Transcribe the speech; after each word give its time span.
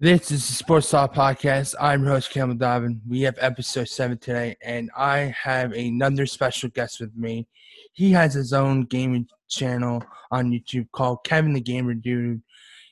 This 0.00 0.30
is 0.30 0.46
the 0.46 0.54
Sports 0.54 0.88
Talk 0.88 1.12
Podcast. 1.12 1.74
I'm 1.80 2.04
your 2.04 2.12
host, 2.12 2.30
Campbell 2.30 2.54
Dobbin. 2.54 3.00
We 3.08 3.22
have 3.22 3.34
episode 3.40 3.88
seven 3.88 4.16
today, 4.16 4.56
and 4.62 4.92
I 4.96 5.34
have 5.42 5.72
another 5.72 6.24
special 6.24 6.68
guest 6.68 7.00
with 7.00 7.16
me. 7.16 7.48
He 7.94 8.12
has 8.12 8.32
his 8.32 8.52
own 8.52 8.82
gaming 8.82 9.26
channel 9.48 10.00
on 10.30 10.52
YouTube 10.52 10.86
called 10.92 11.24
Kevin 11.24 11.52
the 11.52 11.60
Gamer 11.60 11.94
Dude. 11.94 12.40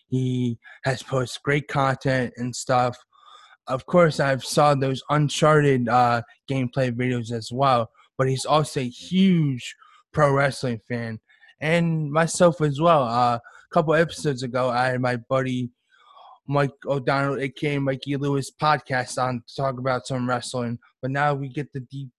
He 0.08 0.58
has 0.82 1.00
posted 1.04 1.44
great 1.44 1.68
content 1.68 2.34
and 2.38 2.56
stuff. 2.56 2.98
Of 3.68 3.86
course, 3.86 4.18
I've 4.18 4.44
saw 4.44 4.74
those 4.74 5.00
Uncharted 5.08 5.88
uh, 5.88 6.22
gameplay 6.50 6.90
videos 6.90 7.30
as 7.30 7.52
well, 7.52 7.88
but 8.18 8.28
he's 8.28 8.44
also 8.44 8.80
a 8.80 8.88
huge 8.88 9.76
pro 10.12 10.32
wrestling 10.32 10.80
fan, 10.88 11.20
and 11.60 12.10
myself 12.10 12.60
as 12.60 12.80
well. 12.80 13.04
Uh, 13.04 13.36
a 13.36 13.40
couple 13.72 13.94
episodes 13.94 14.42
ago, 14.42 14.70
I 14.70 14.86
had 14.86 15.00
my 15.00 15.14
buddy 15.14 15.70
Mike 16.48 16.70
O'Donnell, 16.86 17.40
aka 17.40 17.78
Mikey 17.78 18.16
Lewis, 18.16 18.50
podcast 18.50 19.22
on 19.22 19.42
to 19.46 19.54
talk 19.54 19.78
about 19.78 20.06
some 20.06 20.28
wrestling. 20.28 20.78
But 21.02 21.10
now 21.10 21.34
we 21.34 21.48
get 21.48 21.72
to 21.72 21.80
deep 21.80 22.10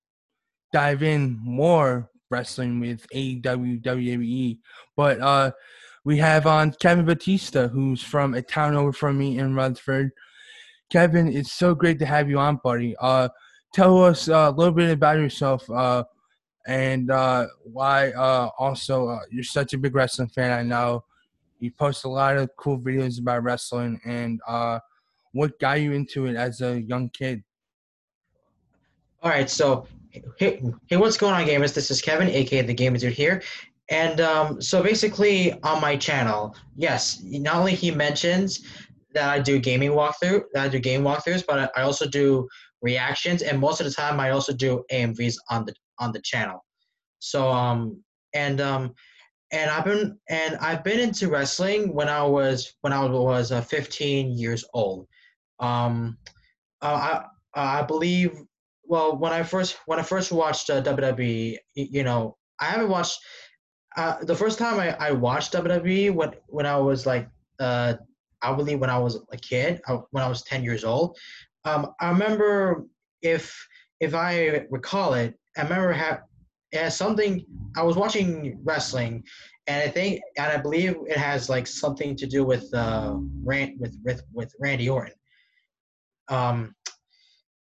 dive 0.74 1.04
in 1.04 1.40
more 1.42 2.10
wrestling 2.30 2.80
with 2.80 3.08
AEW, 3.14 3.82
WWE. 3.82 4.58
But 4.96 5.20
uh, 5.22 5.52
we 6.04 6.18
have 6.18 6.48
on 6.48 6.74
Kevin 6.82 7.06
Bautista, 7.06 7.68
who's 7.68 8.04
from 8.04 8.34
a 8.34 8.42
town 8.42 8.76
over 8.76 8.94
from 8.94 9.18
me 9.18 9.38
in 9.38 9.56
Rutherford. 9.56 10.12
Kevin, 10.90 11.28
it's 11.28 11.52
so 11.52 11.76
great 11.76 12.00
to 12.00 12.06
have 12.06 12.30
you 12.30 12.40
on, 12.40 12.60
buddy. 12.64 12.96
Uh, 13.00 13.30
tell 13.74 14.04
us 14.04 14.30
uh, 14.30 14.52
a 14.54 14.56
little 14.56 14.74
bit 14.74 14.90
about 14.90 15.18
yourself 15.18 15.70
uh, 15.70 16.04
and 16.66 17.12
uh, 17.12 17.48
why 17.64 18.12
uh, 18.12 18.50
also 18.58 19.10
uh, 19.10 19.20
you're 19.30 19.44
such 19.44 19.74
a 19.74 19.78
big 19.78 19.96
wrestling 19.96 20.30
fan. 20.30 20.52
I 20.52 20.64
know 20.64 21.04
you 21.60 21.72
post 21.72 22.06
a 22.06 22.10
lot 22.10 22.38
of 22.38 22.50
cool 22.58 22.80
videos 22.80 23.20
about 23.20 23.44
wrestling, 23.44 24.00
and 24.06 24.40
uh, 24.48 24.80
what 25.32 25.60
got 25.60 25.82
you 25.82 25.94
into 25.94 26.26
it 26.26 26.36
as 26.36 26.62
a 26.62 26.82
young 26.82 27.10
kid? 27.10 27.44
All 29.24 29.32
right, 29.32 29.50
so 29.50 29.88
hey, 30.38 30.62
hey, 30.88 30.98
what's 30.98 31.18
going 31.18 31.34
on, 31.34 31.46
gamers? 31.46 31.74
This 31.74 31.92
is 31.92 32.02
Kevin, 32.02 32.30
aka 32.30 32.62
the 32.62 32.74
Gamer 32.74 32.98
Dude 32.98 33.14
here, 33.14 33.42
and 33.90 34.22
um, 34.22 34.62
so 34.62 34.84
basically 34.84 35.54
on 35.64 35.82
my 35.82 35.96
channel, 35.96 36.56
yes, 36.76 37.22
not 37.24 37.56
only 37.56 37.74
he 37.74 37.92
mentions 37.92 38.66
that 39.14 39.30
I 39.30 39.40
do 39.40 39.60
gaming 39.60 39.92
walkthrough, 39.92 40.44
that 40.54 40.66
I 40.66 40.68
do 40.68 40.80
game 40.80 41.02
walkthroughs, 41.02 41.44
but 41.46 41.72
I 41.76 41.82
also 41.82 42.08
do 42.08 42.48
reactions, 42.82 43.42
and 43.42 43.60
most 43.60 43.80
of 43.82 43.86
the 43.86 43.94
time 43.94 44.20
I 44.20 44.30
also 44.30 44.54
do 44.54 44.84
AMVs 44.92 45.36
on 45.50 45.66
the 45.66 45.74
on 46.00 46.12
the 46.12 46.22
channel. 46.22 46.64
So 47.20 47.50
um, 47.50 48.04
and 48.34 48.62
um, 48.62 48.94
and 49.52 49.70
I've 49.70 49.86
been 49.86 50.18
and 50.30 50.58
I've 50.58 50.84
been 50.84 51.00
into 51.00 51.30
wrestling 51.30 51.94
when 51.94 52.10
I 52.10 52.24
was 52.24 52.74
when 52.82 52.94
I 52.94 53.06
was 53.06 53.52
uh, 53.52 53.62
15 53.62 54.38
years 54.38 54.66
old. 54.74 55.08
Um, 55.60 56.18
uh, 56.82 57.24
I 57.56 57.80
I 57.80 57.82
believe 57.84 58.32
well 58.84 59.18
when 59.18 59.32
I 59.32 59.44
first 59.44 59.78
when 59.86 60.00
I 60.00 60.04
first 60.04 60.32
watched 60.32 60.70
uh, 60.70 60.82
WWE, 60.82 61.58
you 61.76 62.04
know, 62.04 62.38
I 62.60 62.66
haven't 62.66 62.90
watched 62.90 63.20
uh, 63.96 64.24
the 64.24 64.36
first 64.36 64.60
time 64.60 64.80
I, 64.80 64.96
I 65.00 65.12
watched 65.12 65.54
WWE 65.54 66.14
when 66.14 66.34
when 66.48 66.66
I 66.66 66.78
was 66.78 67.06
like 67.06 67.30
uh 67.60 67.96
I 68.42 68.54
believe 68.54 68.80
when 68.80 68.90
I 68.90 69.00
was 69.00 69.20
a 69.32 69.38
kid 69.38 69.82
uh, 69.88 70.00
when 70.12 70.24
I 70.24 70.28
was 70.28 70.44
10 70.44 70.64
years 70.64 70.84
old. 70.84 71.18
Um, 71.66 71.94
I 72.00 72.10
remember 72.10 72.86
if 73.22 73.68
if 74.00 74.14
I 74.14 74.66
recall 74.70 75.14
it, 75.14 75.36
I 75.58 75.64
remember 75.64 75.92
have 75.92 76.22
has 76.74 76.98
something. 76.98 77.46
I 77.76 77.84
was 77.84 77.96
watching 77.96 78.60
wrestling, 78.64 79.24
and 79.68 79.82
I 79.82 79.92
think, 79.92 80.22
and 80.38 80.52
I 80.52 80.58
believe 80.58 80.96
it 81.08 81.18
has 81.18 81.50
like 81.50 81.68
something 81.68 82.16
to 82.16 82.28
do 82.28 82.44
with 82.44 82.74
uh, 82.74 83.16
Rand 83.44 83.80
with 83.80 83.98
with 84.04 84.24
with 84.34 84.54
Randy 84.60 84.90
Orton. 84.90 85.14
Um, 86.30 86.76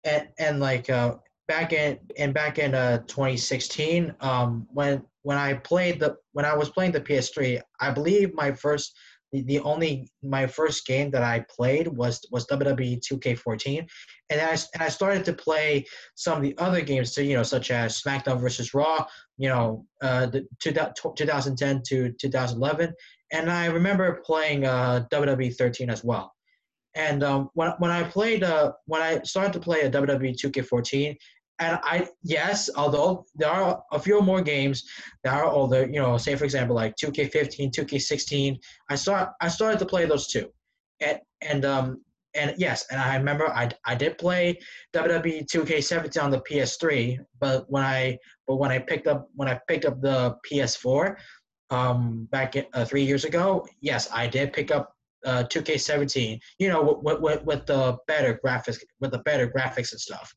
and 0.04 0.28
and 0.40 0.60
like 0.60 0.90
uh, 0.90 1.16
back 1.48 1.74
in 1.74 2.00
and 2.18 2.34
back 2.34 2.60
in 2.60 2.74
uh 2.74 3.00
2016, 3.08 4.14
um, 4.22 4.68
when 4.72 5.04
when 5.24 5.38
I 5.38 5.56
played 5.56 6.00
the 6.00 6.16
when 6.34 6.46
I 6.46 6.56
was 6.56 6.70
playing 6.70 6.92
the 6.92 7.02
PS3, 7.02 7.62
I 7.80 7.92
believe 7.92 8.34
my 8.34 8.52
first 8.52 8.96
the, 9.42 9.60
only 9.60 10.08
my 10.24 10.48
first 10.48 10.86
game 10.86 11.12
that 11.12 11.24
I 11.24 11.46
played 11.50 11.88
was 11.88 12.26
was 12.32 12.48
WWE 12.48 13.02
2K14, 13.02 13.88
and 14.30 14.42
I 14.42 14.52
and 14.74 14.84
I 14.84 14.90
started 14.90 15.26
to 15.26 15.34
play 15.34 15.86
some 16.16 16.38
of 16.38 16.44
the 16.44 16.58
other 16.58 16.82
games 16.82 17.14
too, 17.14 17.24
you 17.24 17.36
know, 17.36 17.44
such 17.44 17.72
as 17.72 18.02
SmackDown 18.02 18.40
versus 18.40 18.74
Raw, 18.74 19.06
you 19.38 19.50
know, 19.50 19.86
uh, 20.02 20.28
the 20.28 20.48
2010 20.62 21.82
to 21.88 22.12
2011, 22.12 22.94
and 23.32 23.52
I 23.52 23.68
remember 23.68 24.22
playing 24.26 24.66
uh, 24.66 25.06
WWE 25.12 25.56
13 25.56 25.90
as 25.90 26.04
well. 26.04 26.34
And 26.96 27.24
um, 27.24 27.50
when 27.54 27.72
when 27.80 27.92
I 27.92 28.04
played 28.04 28.44
uh, 28.44 28.72
when 28.86 29.02
I 29.02 29.22
started 29.24 29.54
to 29.54 29.60
play 29.60 29.82
a 29.82 29.92
WWE 29.92 30.36
2K14, 30.42 31.16
and 31.60 31.80
I 31.84 32.08
yes, 32.24 32.70
although 32.76 33.26
there 33.36 33.50
are 33.50 33.82
a 33.92 34.00
few 34.00 34.22
more 34.22 34.42
games 34.42 34.84
that 35.24 35.34
are 35.34 35.46
older, 35.46 35.86
you 35.86 36.02
know, 36.02 36.18
say 36.18 36.36
for 36.36 36.44
example 36.44 36.76
like 36.76 36.96
2K15, 36.98 37.72
2K16, 37.72 38.58
I 38.90 38.96
start 38.96 39.30
I 39.42 39.48
started 39.48 39.80
to 39.80 39.86
play 39.86 40.06
those 40.06 40.28
too, 40.28 40.50
and 41.00 41.20
and 41.42 41.66
um 41.66 42.02
and 42.36 42.54
yes, 42.58 42.86
and 42.92 43.00
I 43.00 43.16
remember 43.16 43.48
I, 43.48 43.70
I 43.86 43.96
did 43.96 44.18
play 44.18 44.60
WWE 44.94 45.46
2K17 45.46 46.22
on 46.22 46.32
the 46.32 46.42
PS3, 46.42 47.20
but 47.40 47.66
when 47.70 47.84
I 47.84 48.18
but 48.48 48.58
when 48.58 48.72
I 48.72 48.80
picked 48.80 49.08
up 49.08 49.30
when 49.36 49.48
I 49.48 49.60
picked 49.68 49.86
up 49.86 50.02
the 50.02 50.36
PS4, 50.52 51.16
um 51.70 52.28
back 52.32 52.58
in, 52.58 52.66
uh, 52.74 52.84
three 52.84 53.04
years 53.04 53.24
ago, 53.24 53.66
yes, 53.80 54.10
I 54.12 54.28
did 54.28 54.52
pick 54.52 54.72
up 54.72 54.94
uh 55.26 55.44
2K17. 55.44 56.38
You 56.60 56.68
know, 56.68 57.00
with, 57.02 57.22
with 57.22 57.44
with 57.46 57.66
the 57.66 57.98
better 58.08 58.40
graphics 58.46 58.78
with 59.00 59.12
the 59.12 59.20
better 59.20 59.48
graphics 59.48 59.94
and 59.94 60.02
stuff. 60.02 60.36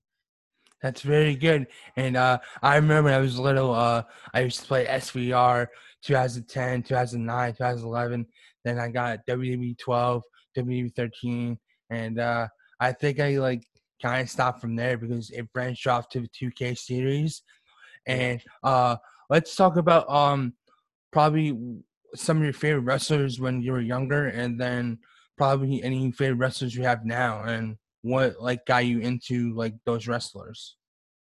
That's 0.82 1.02
very 1.02 1.34
good. 1.34 1.66
And 1.96 2.16
uh, 2.16 2.38
I 2.62 2.76
remember 2.76 3.10
when 3.10 3.14
I 3.14 3.18
was 3.18 3.38
little, 3.38 3.74
uh, 3.74 4.02
I 4.32 4.40
used 4.40 4.60
to 4.60 4.66
play 4.66 4.86
SVR 4.86 5.66
2010, 6.02 6.82
2009, 6.84 7.52
2011. 7.52 8.26
Then 8.64 8.78
I 8.78 8.88
got 8.88 9.26
WWE 9.26 9.76
12, 9.78 10.22
WWE 10.56 10.94
13, 10.94 11.58
and 11.90 12.20
uh, 12.20 12.48
I 12.80 12.92
think 12.92 13.20
I 13.20 13.38
like 13.38 13.62
kind 14.00 14.22
of 14.22 14.30
stopped 14.30 14.60
from 14.60 14.76
there 14.76 14.96
because 14.96 15.30
it 15.30 15.52
branched 15.52 15.86
off 15.86 16.08
to 16.10 16.20
the 16.20 16.28
2K 16.28 16.78
series. 16.78 17.42
And 18.06 18.40
uh, 18.62 18.96
let's 19.30 19.54
talk 19.56 19.76
about 19.76 20.08
um, 20.08 20.54
probably 21.12 21.56
some 22.14 22.38
of 22.38 22.44
your 22.44 22.52
favorite 22.52 22.82
wrestlers 22.82 23.40
when 23.40 23.60
you 23.60 23.72
were 23.72 23.80
younger, 23.80 24.28
and 24.28 24.60
then 24.60 24.98
probably 25.36 25.82
any 25.82 26.10
favorite 26.12 26.38
wrestlers 26.38 26.74
you 26.74 26.82
have 26.84 27.04
now, 27.04 27.42
and 27.42 27.76
what 28.02 28.40
like 28.40 28.66
got 28.66 28.86
you 28.86 29.00
into 29.00 29.54
like 29.54 29.74
those 29.84 30.06
wrestlers? 30.06 30.76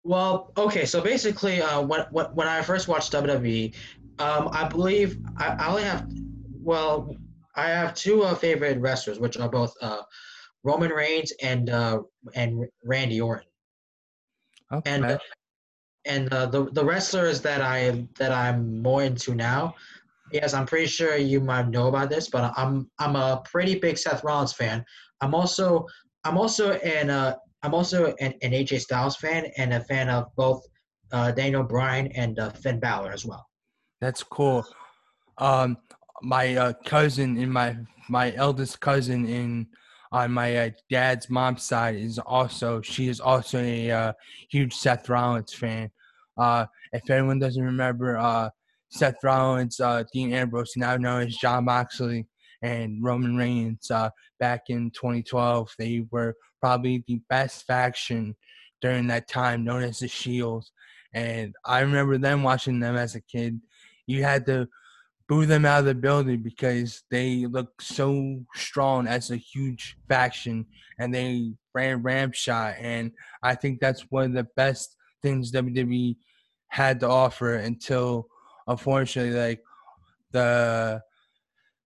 Well, 0.04 0.54
okay, 0.58 0.86
so 0.86 1.02
basically, 1.02 1.62
uh, 1.62 1.82
when 1.82 2.02
when 2.12 2.48
I 2.48 2.62
first 2.62 2.88
watched 2.88 3.12
WWE, 3.12 3.76
um, 4.20 4.50
I 4.52 4.68
believe 4.68 5.20
I, 5.38 5.48
I 5.50 5.70
only 5.70 5.84
have, 5.84 6.10
well, 6.62 7.16
I 7.56 7.68
have 7.70 7.94
two 7.94 8.24
uh, 8.24 8.36
favorite 8.36 8.80
wrestlers, 8.80 9.20
which 9.20 9.38
are 9.38 9.50
both 9.50 9.74
uh, 9.82 10.02
Roman 10.64 10.92
Reigns 10.92 11.34
and 11.42 11.70
uh, 11.70 12.02
and 12.34 12.66
Randy 12.84 13.20
Orton. 13.20 13.48
Okay. 14.72 14.92
And 14.92 15.06
uh, 15.06 15.18
and 16.06 16.34
uh, 16.34 16.46
the 16.46 16.66
the 16.72 16.84
wrestlers 16.84 17.42
that 17.42 17.62
I 17.62 18.08
that 18.18 18.32
I'm 18.32 18.82
more 18.82 19.04
into 19.04 19.36
now, 19.36 19.76
yes, 20.32 20.54
I'm 20.54 20.66
pretty 20.66 20.88
sure 20.88 21.18
you 21.18 21.42
might 21.42 21.70
know 21.70 21.88
about 21.88 22.10
this, 22.10 22.30
but 22.30 22.54
I'm 22.56 22.90
I'm 23.00 23.16
a 23.16 23.42
pretty 23.46 23.80
big 23.80 23.98
Seth 23.98 24.24
Rollins 24.24 24.54
fan. 24.54 24.86
I'm 25.22 25.36
also 25.36 25.86
I'm 26.24 26.38
also 26.38 26.74
an 26.74 27.10
uh, 27.10 27.36
I'm 27.64 27.74
also 27.74 28.14
an, 28.20 28.34
an 28.42 28.52
AJ 28.52 28.82
Styles 28.82 29.18
fan 29.18 29.46
and 29.58 29.74
a 29.74 29.82
fan 29.82 30.10
of 30.10 30.28
both 30.36 30.64
uh, 31.12 31.32
Daniel 31.32 31.64
Bryan 31.64 32.08
and 32.14 32.40
uh, 32.40 32.50
Finn 32.52 32.80
Balor 32.80 33.12
as 33.12 33.26
well. 33.26 33.46
That's 34.02 34.24
cool. 34.24 34.66
Um, 35.38 35.78
my 36.22 36.56
uh, 36.56 36.74
cousin 36.86 37.38
in 37.38 37.50
my 37.52 37.76
my 38.10 38.34
eldest 38.36 38.80
cousin 38.80 39.28
in 39.28 39.68
on 40.12 40.32
my 40.32 40.56
uh, 40.56 40.70
dad's 40.90 41.30
mom's 41.30 41.64
side 41.64 41.96
is 41.96 42.20
also 42.20 42.82
she 42.82 43.08
is 43.08 43.20
also 43.20 43.60
a 43.60 43.92
uh, 43.92 44.14
huge 44.50 44.74
Seth 44.74 45.08
Rollins 45.10 45.54
fan. 45.54 45.92
Uh, 46.38 46.66
if 46.94 47.10
anyone 47.10 47.40
doesn't 47.40 47.64
remember, 47.64 48.18
uh, 48.18 48.50
Seth 48.90 49.18
Rollins, 49.24 49.80
uh, 49.80 50.04
Dean 50.12 50.34
Ambrose, 50.34 50.74
now 50.78 50.98
known 50.98 51.28
as 51.28 51.36
Jon 51.36 51.66
Moxley, 51.66 52.26
and 52.62 53.04
Roman 53.04 53.38
Reigns 53.38 53.90
uh, 53.92 54.10
back 54.40 54.64
in 54.70 54.92
2012. 54.92 55.74
They 55.78 56.06
were 56.12 56.36
probably 56.60 57.04
the 57.08 57.22
best 57.30 57.66
faction 57.66 58.36
during 58.82 59.08
that 59.08 59.28
time, 59.28 59.64
known 59.64 59.84
as 59.84 60.00
the 60.00 60.08
Shield. 60.08 60.66
And 61.14 61.54
I 61.66 61.80
remember 61.80 62.18
them 62.18 62.44
watching 62.44 62.80
them 62.80 62.96
as 62.96 63.16
a 63.16 63.22
kid. 63.22 63.60
You 64.08 64.24
had 64.24 64.46
to 64.48 64.68
boo 65.28 65.46
them 65.46 65.66
out 65.66 65.80
of 65.80 65.86
the 65.86 65.96
building 65.96 66.42
because 66.42 67.04
they 67.12 67.46
looked 67.46 67.84
so 67.84 68.40
strong 68.56 69.08
as 69.08 69.30
a 69.30 69.38
huge 69.38 69.96
faction 70.08 70.66
and 70.98 71.14
they 71.14 71.54
ran 71.74 72.02
ramshot. 72.02 72.76
And 72.80 73.12
I 73.44 73.56
think 73.56 73.80
that's 73.80 74.02
one 74.10 74.26
of 74.26 74.34
the 74.34 74.48
best 74.56 74.96
things 75.22 75.52
WWE 75.52 76.16
had 76.70 77.00
to 77.02 77.08
offer 77.08 77.56
until, 77.56 78.28
unfortunately, 78.68 79.40
like 79.40 79.62
the 80.32 81.02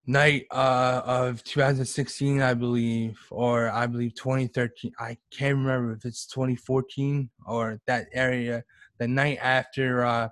night 0.05 0.45
uh, 0.51 1.01
of 1.05 1.43
2016, 1.43 2.41
I 2.41 2.53
believe, 2.53 3.19
or 3.31 3.69
I 3.69 3.87
believe 3.87 4.15
2013. 4.15 4.91
I 4.99 5.17
can't 5.31 5.57
remember 5.57 5.93
if 5.93 6.05
it's 6.05 6.25
2014 6.27 7.29
or 7.45 7.79
that 7.87 8.07
area. 8.13 8.63
The 8.99 9.07
night 9.07 9.39
after 9.41 10.03
uh, 10.03 10.29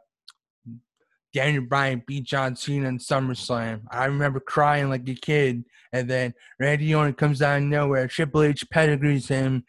Daniel 1.33 1.63
Bryan 1.63 2.03
beat 2.06 2.25
John 2.25 2.56
Cena 2.56 2.89
in 2.89 2.97
SummerSlam. 2.97 3.81
I 3.89 4.06
remember 4.06 4.39
crying 4.39 4.89
like 4.89 5.07
a 5.07 5.15
kid. 5.15 5.63
And 5.94 6.09
then 6.09 6.33
Randy 6.59 6.94
Orton 6.95 7.13
comes 7.13 7.41
out 7.41 7.57
of 7.57 7.63
nowhere. 7.63 8.07
Triple 8.07 8.44
H 8.44 8.69
pedigrees 8.69 9.27
him. 9.27 9.65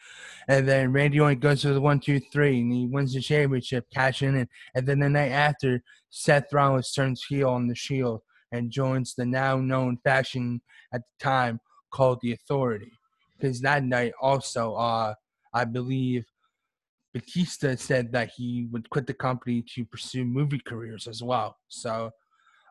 And 0.48 0.68
then 0.68 0.92
Randy 0.92 1.20
Orton 1.20 1.38
goes 1.38 1.62
to 1.62 1.72
the 1.72 1.80
one, 1.80 2.00
two, 2.00 2.20
three, 2.20 2.60
and 2.60 2.72
he 2.72 2.86
wins 2.86 3.14
the 3.14 3.20
championship, 3.20 3.86
cashing 3.92 4.36
in. 4.36 4.48
And 4.74 4.86
then 4.86 5.00
the 5.00 5.08
night 5.08 5.30
after, 5.30 5.82
Seth 6.10 6.52
Rollins 6.52 6.92
turns 6.92 7.24
heel 7.24 7.48
on 7.48 7.68
the 7.68 7.74
Shield 7.74 8.22
and 8.52 8.70
joins 8.70 9.14
the 9.14 9.24
now 9.24 9.56
known 9.56 9.98
faction 10.04 10.60
at 10.92 11.00
the 11.00 11.24
time 11.24 11.60
called 11.90 12.18
the 12.22 12.32
Authority. 12.32 12.92
Because 13.36 13.60
that 13.62 13.82
night 13.82 14.12
also, 14.20 14.74
uh, 14.74 15.14
I 15.52 15.64
believe 15.64 16.24
Batista 17.12 17.74
said 17.76 18.12
that 18.12 18.30
he 18.36 18.68
would 18.70 18.88
quit 18.88 19.06
the 19.06 19.14
company 19.14 19.64
to 19.74 19.84
pursue 19.84 20.24
movie 20.24 20.60
careers 20.64 21.06
as 21.06 21.22
well. 21.22 21.56
So 21.68 22.10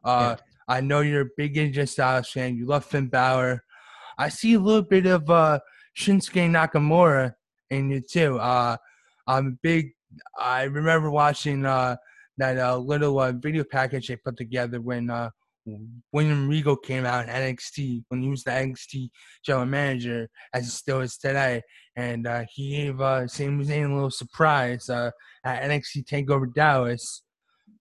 uh, 0.03 0.35
yeah. 0.37 0.45
I 0.67 0.81
know 0.81 1.01
you're 1.01 1.21
a 1.21 1.29
big 1.37 1.55
AJ 1.55 1.89
Styles 1.89 2.29
fan. 2.29 2.55
You 2.55 2.65
love 2.65 2.85
Finn 2.85 3.07
Balor. 3.07 3.63
I 4.17 4.29
see 4.29 4.53
a 4.53 4.59
little 4.59 4.81
bit 4.81 5.05
of 5.05 5.29
uh, 5.29 5.59
Shinsuke 5.97 6.49
Nakamura 6.49 7.35
in 7.69 7.89
you 7.89 8.01
too. 8.01 8.39
Uh, 8.39 8.77
I'm 9.27 9.59
big. 9.61 9.91
I 10.37 10.63
remember 10.63 11.11
watching 11.11 11.65
uh, 11.65 11.97
that 12.37 12.57
uh, 12.57 12.77
little 12.77 13.19
uh, 13.19 13.31
video 13.31 13.63
package 13.63 14.07
they 14.07 14.15
put 14.15 14.37
together 14.37 14.81
when 14.81 15.09
uh, 15.09 15.29
William 16.11 16.47
Regal 16.47 16.75
came 16.75 17.05
out 17.05 17.27
in 17.27 17.33
NXT 17.33 18.03
when 18.09 18.21
he 18.21 18.29
was 18.29 18.43
the 18.43 18.51
NXT 18.51 19.09
general 19.45 19.65
manager, 19.65 20.29
as 20.53 20.63
he 20.65 20.69
still 20.69 21.01
is 21.01 21.17
today. 21.17 21.61
And 21.95 22.25
uh, 22.25 22.43
he 22.51 22.77
gave 22.77 22.99
uh, 23.01 23.27
Sami 23.27 23.65
Zayn 23.65 23.91
a 23.91 23.93
little 23.93 24.11
surprise 24.11 24.89
uh, 24.89 25.11
at 25.45 25.63
NXT 25.63 26.05
Takeover 26.05 26.51
Dallas 26.53 27.23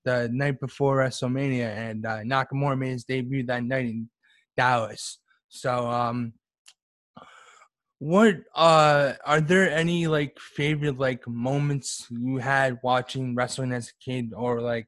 the 0.05 0.29
night 0.33 0.61
before 0.61 0.99
WrestleMania, 0.99 1.77
and 1.77 2.07
uh, 2.07 2.19
Nakamura 2.19 2.79
made 2.79 2.93
his 2.93 3.05
debut 3.05 3.45
that 3.47 3.65
night 3.65 3.87
in 3.87 4.09
Dallas. 4.57 5.19
So, 5.49 5.89
um, 5.89 6.33
what 7.99 8.37
uh, 8.55 9.13
are 9.27 9.41
there 9.43 9.71
any 9.71 10.07
like 10.07 10.39
favorite 10.39 10.99
like 10.99 11.27
moments 11.29 12.07
you 12.11 12.39
had 12.39 12.79
watching 12.83 13.35
wrestling 13.35 13.73
as 13.73 13.89
a 13.89 14.05
kid, 14.05 14.33
or 14.35 14.61
like 14.61 14.87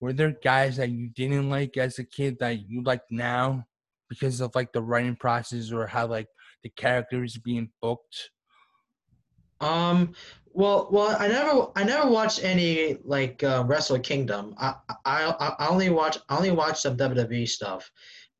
were 0.00 0.12
there 0.12 0.36
guys 0.42 0.76
that 0.76 0.90
you 0.90 1.08
didn't 1.08 1.48
like 1.48 1.76
as 1.76 1.98
a 1.98 2.04
kid 2.04 2.38
that 2.40 2.68
you 2.68 2.82
like 2.82 3.02
now 3.10 3.64
because 4.08 4.40
of 4.40 4.54
like 4.54 4.72
the 4.72 4.82
writing 4.82 5.16
process 5.16 5.72
or 5.72 5.86
how 5.86 6.06
like 6.06 6.28
the 6.62 6.70
characters 6.70 7.38
being 7.38 7.70
booked? 7.80 8.30
Um. 9.60 10.14
Well, 10.56 10.86
well, 10.92 11.16
I 11.18 11.26
never, 11.26 11.66
I 11.74 11.82
never 11.82 12.08
watched 12.08 12.44
any 12.44 12.98
like 13.02 13.42
uh, 13.42 13.64
Wrestle 13.66 13.98
Kingdom. 13.98 14.54
I, 14.56 14.74
I, 15.04 15.54
I 15.58 15.66
only 15.66 15.90
watch, 15.90 16.16
I 16.28 16.36
only 16.36 16.52
watch 16.52 16.80
some 16.80 16.96
WWE 16.96 17.48
stuff. 17.48 17.90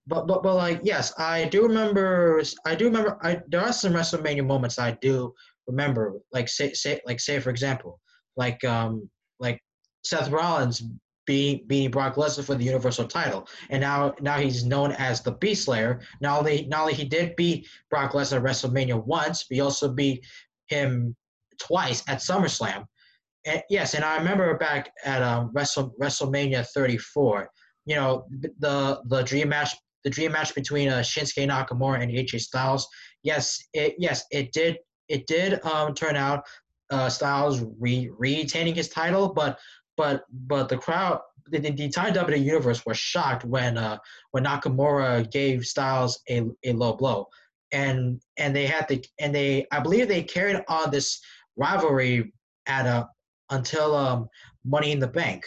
But, 0.07 0.29
but, 0.29 0.45
but 0.45 0.55
like, 0.55 0.81
yes, 0.85 1.13
I 1.19 1.47
do 1.47 1.63
remember. 1.67 2.41
I 2.65 2.77
do 2.77 2.85
remember. 2.85 3.19
I 3.23 3.41
there 3.49 3.63
are 3.63 3.73
some 3.73 3.95
WrestleMania 3.95 4.47
moments 4.47 4.79
I 4.79 4.93
do 5.01 5.35
remember. 5.67 6.21
Like, 6.33 6.49
say, 6.49 6.73
say, 6.73 7.01
like, 7.05 7.19
say 7.19 7.41
for 7.41 7.51
example, 7.51 8.01
like, 8.37 8.63
um, 8.65 9.11
like 9.41 9.61
Seth 10.05 10.31
Rollins 10.31 10.83
beating 11.27 11.67
beating 11.67 11.91
Brock 11.91 12.17
Lesnar 12.17 12.45
for 12.45 12.55
the 12.55 12.65
Universal 12.65 13.09
title, 13.09 13.49
and 13.71 13.81
now 13.81 14.15
now 14.21 14.39
he's 14.39 14.65
known 14.65 14.93
as 14.93 15.21
the 15.21 15.33
Beast 15.33 15.65
Slayer. 15.65 16.01
Not 16.21 16.39
only 16.39 16.67
not 16.67 16.83
only 16.83 16.95
he 16.95 17.05
did 17.05 17.37
beat 17.37 17.67
Brock 17.91 18.13
Lesnar 18.13 18.39
at 18.39 18.43
WrestleMania 18.43 19.05
once, 19.05 19.45
but 19.45 19.55
he 19.55 19.61
also 19.61 19.93
beat 19.93 20.25
him 20.69 21.15
twice 21.61 22.03
at 22.09 22.19
SummerSlam. 22.19 22.85
And 23.47 23.63
yes, 23.69 23.95
and 23.95 24.05
I 24.05 24.17
remember 24.17 24.57
back 24.57 24.91
at 25.05 25.23
um, 25.23 25.51
Wrestle, 25.53 25.95
WrestleMania 26.01 26.67
34, 26.75 27.49
you 27.87 27.97
know 27.97 28.27
the 28.59 29.01
the 29.07 29.23
dream 29.23 29.51
match 29.51 29.75
the 30.05 30.11
dream 30.11 30.33
match 30.33 30.55
between 30.55 30.89
uh, 30.89 30.99
Shinsuke 31.01 31.49
Nakamura 31.49 32.03
and 32.03 32.13
AJ 32.13 32.41
Styles. 32.41 32.87
Yes, 33.23 33.59
it 33.73 33.95
yes 33.99 34.25
it 34.31 34.53
did 34.53 34.79
it 35.09 35.27
did 35.27 35.65
um, 35.65 35.95
turn 35.95 36.17
out 36.17 36.45
uh, 36.91 37.09
Styles 37.09 37.63
re- 37.79 38.11
retaining 38.17 38.75
his 38.75 38.89
title, 38.89 39.33
but 39.33 39.59
but 39.97 40.25
but 40.31 40.69
the 40.69 40.77
crowd, 40.77 41.21
the, 41.49 41.59
the 41.59 41.85
entire 41.85 42.13
WWE 42.13 42.43
universe 42.43 42.85
was 42.87 42.99
shocked 42.99 43.45
when 43.45 43.79
uh, 43.79 43.99
when 44.33 44.45
Nakamura 44.45 45.31
gave 45.31 45.65
Styles 45.65 46.21
a, 46.29 46.43
a 46.65 46.73
low 46.73 46.95
blow, 46.95 47.29
and 47.73 48.21
and 48.37 48.55
they 48.55 48.67
had 48.67 48.89
to 48.89 49.03
and 49.21 49.35
they 49.35 49.67
I 49.71 49.81
believe 49.81 50.09
they 50.09 50.23
carried 50.23 50.63
on 50.69 50.91
this 50.91 51.21
rivalry 51.57 52.33
at 52.67 52.87
a 52.87 53.09
until 53.51 53.95
um, 53.95 54.29
Money 54.65 54.93
in 54.93 54.99
the 54.99 55.09
Bank. 55.09 55.45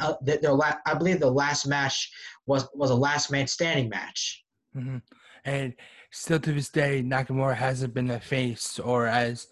Uh, 0.00 0.14
their, 0.22 0.38
their 0.38 0.52
la- 0.54 0.78
I 0.86 0.94
believe 0.94 1.20
the 1.20 1.30
last 1.30 1.66
match 1.66 2.10
was 2.46 2.66
was 2.74 2.90
a 2.90 2.94
last 2.94 3.30
man 3.30 3.46
standing 3.46 3.88
match. 3.88 4.42
Mm-hmm. 4.76 4.98
And 5.44 5.74
still 6.10 6.40
to 6.40 6.52
this 6.52 6.70
day, 6.70 7.02
Nakamura 7.02 7.54
hasn't 7.54 7.92
been 7.92 8.10
a 8.10 8.18
face 8.18 8.78
or 8.78 9.06
as 9.06 9.48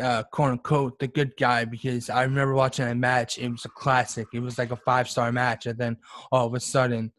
uh, 0.00 0.22
quote 0.32 0.52
unquote 0.52 0.98
the 0.98 1.06
good 1.06 1.36
guy 1.36 1.64
because 1.64 2.08
I 2.08 2.22
remember 2.22 2.54
watching 2.54 2.86
a 2.86 2.94
match. 2.94 3.38
It 3.38 3.50
was 3.50 3.64
a 3.64 3.70
classic. 3.70 4.28
It 4.32 4.40
was 4.40 4.58
like 4.58 4.70
a 4.70 4.76
five 4.76 5.08
star 5.08 5.32
match, 5.32 5.66
and 5.66 5.78
then 5.78 5.96
all 6.30 6.46
of 6.46 6.54
a 6.54 6.60
sudden, 6.60 7.12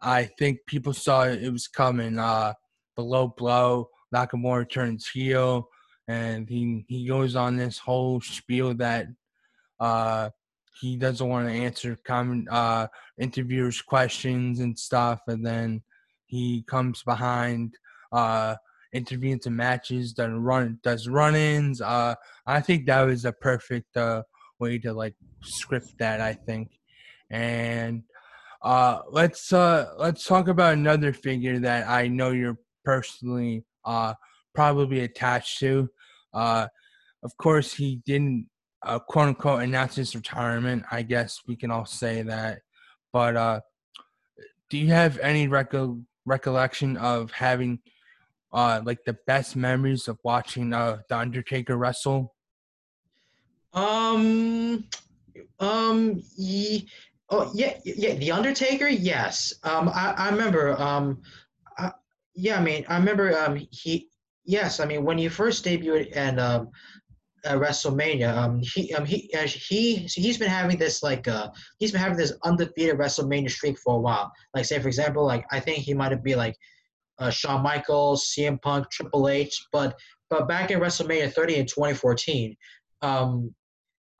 I 0.00 0.24
think 0.38 0.60
people 0.66 0.92
saw 0.92 1.24
it, 1.24 1.50
was 1.50 1.68
coming. 1.68 2.18
Uh, 2.18 2.54
the 2.96 3.02
low 3.02 3.28
blow, 3.28 3.88
Nakamura 4.14 4.70
turns 4.70 5.08
heel, 5.08 5.68
and 6.06 6.48
he 6.48 6.84
he 6.88 7.06
goes 7.06 7.34
on 7.34 7.56
this 7.56 7.78
whole 7.78 8.20
spiel 8.20 8.74
that 8.74 9.06
uh, 9.80 10.30
he 10.80 10.96
doesn't 10.96 11.28
want 11.28 11.48
to 11.48 11.54
answer 11.54 11.98
comment 12.04 12.48
uh, 12.50 12.86
interviewers' 13.18 13.82
questions 13.82 14.60
and 14.60 14.78
stuff, 14.78 15.20
and 15.26 15.44
then 15.44 15.82
he 16.26 16.62
comes 16.68 17.02
behind. 17.02 17.74
Uh, 18.12 18.54
intervenes 18.94 19.46
in 19.46 19.54
matches, 19.56 20.12
does 20.14 20.30
run 20.32 20.78
does 20.82 21.08
run-ins. 21.08 21.82
Uh, 21.82 22.14
I 22.46 22.60
think 22.60 22.86
that 22.86 23.02
was 23.02 23.24
a 23.24 23.32
perfect 23.32 23.96
uh, 23.96 24.22
way 24.58 24.78
to 24.78 24.92
like 24.92 25.14
script 25.42 25.98
that. 25.98 26.20
I 26.20 26.32
think, 26.32 26.70
and 27.30 28.04
uh, 28.62 29.00
let's 29.10 29.52
uh, 29.52 29.92
let's 29.98 30.24
talk 30.24 30.48
about 30.48 30.72
another 30.72 31.12
figure 31.12 31.58
that 31.58 31.88
I 31.88 32.08
know 32.08 32.30
you're 32.30 32.58
personally 32.84 33.64
uh, 33.84 34.14
probably 34.54 35.00
attached 35.00 35.58
to. 35.58 35.90
Uh, 36.32 36.68
of 37.22 37.36
course, 37.36 37.74
he 37.74 38.00
didn't 38.06 38.48
uh, 38.84 38.98
quote 39.00 39.28
unquote 39.28 39.62
announce 39.62 39.96
his 39.96 40.14
retirement. 40.14 40.84
I 40.90 41.02
guess 41.02 41.40
we 41.46 41.56
can 41.56 41.70
all 41.70 41.86
say 41.86 42.22
that. 42.22 42.60
But 43.12 43.36
uh, 43.36 43.60
do 44.70 44.78
you 44.78 44.88
have 44.88 45.18
any 45.18 45.48
reco- 45.48 46.02
recollection 46.24 46.96
of 46.96 47.30
having 47.32 47.80
uh, 48.54 48.80
like 48.84 49.04
the 49.04 49.16
best 49.26 49.56
memories 49.56 50.08
of 50.08 50.18
watching 50.24 50.72
uh, 50.72 50.98
the 51.08 51.18
Undertaker 51.18 51.76
wrestle? 51.76 52.34
Um, 53.72 54.84
um, 55.58 56.22
ye, 56.36 56.88
oh 57.30 57.50
yeah, 57.54 57.74
yeah, 57.84 58.14
the 58.14 58.30
Undertaker. 58.30 58.88
Yes. 58.88 59.52
Um, 59.64 59.88
I, 59.88 60.14
I 60.16 60.30
remember. 60.30 60.80
Um, 60.80 61.20
I, 61.76 61.90
yeah, 62.34 62.58
I 62.58 62.62
mean, 62.62 62.84
I 62.88 62.96
remember. 62.96 63.36
Um, 63.36 63.56
he. 63.70 64.08
Yes, 64.46 64.78
I 64.78 64.84
mean 64.84 65.04
when 65.04 65.16
he 65.16 65.28
first 65.28 65.64
debuted 65.64 66.14
and 66.14 66.38
um, 66.38 66.68
at 67.44 67.58
WrestleMania. 67.58 68.34
Um, 68.34 68.60
he 68.62 68.92
um 68.94 69.04
he 69.04 69.30
uh, 69.34 69.46
he 69.46 69.96
he's 69.96 70.38
been 70.38 70.48
having 70.48 70.78
this 70.78 71.02
like 71.02 71.28
uh 71.28 71.50
he's 71.78 71.92
been 71.92 72.00
having 72.00 72.16
this 72.16 72.32
undefeated 72.44 72.98
WrestleMania 72.98 73.50
streak 73.50 73.78
for 73.78 73.96
a 73.96 74.00
while. 74.00 74.32
Like 74.54 74.64
say 74.64 74.78
for 74.78 74.88
example, 74.88 75.24
like 75.24 75.44
I 75.50 75.60
think 75.60 75.78
he 75.78 75.94
might 75.94 76.12
have 76.12 76.22
been 76.22 76.38
like 76.38 76.56
uh, 77.18 77.30
Shawn 77.30 77.62
Michaels, 77.62 78.32
CM 78.36 78.60
Punk, 78.60 78.90
Triple 78.90 79.28
H. 79.28 79.66
But 79.72 79.98
but 80.30 80.48
back 80.48 80.70
in 80.70 80.80
WrestleMania 80.80 81.32
30 81.32 81.56
in 81.56 81.66
2014, 81.66 82.56
um, 83.02 83.54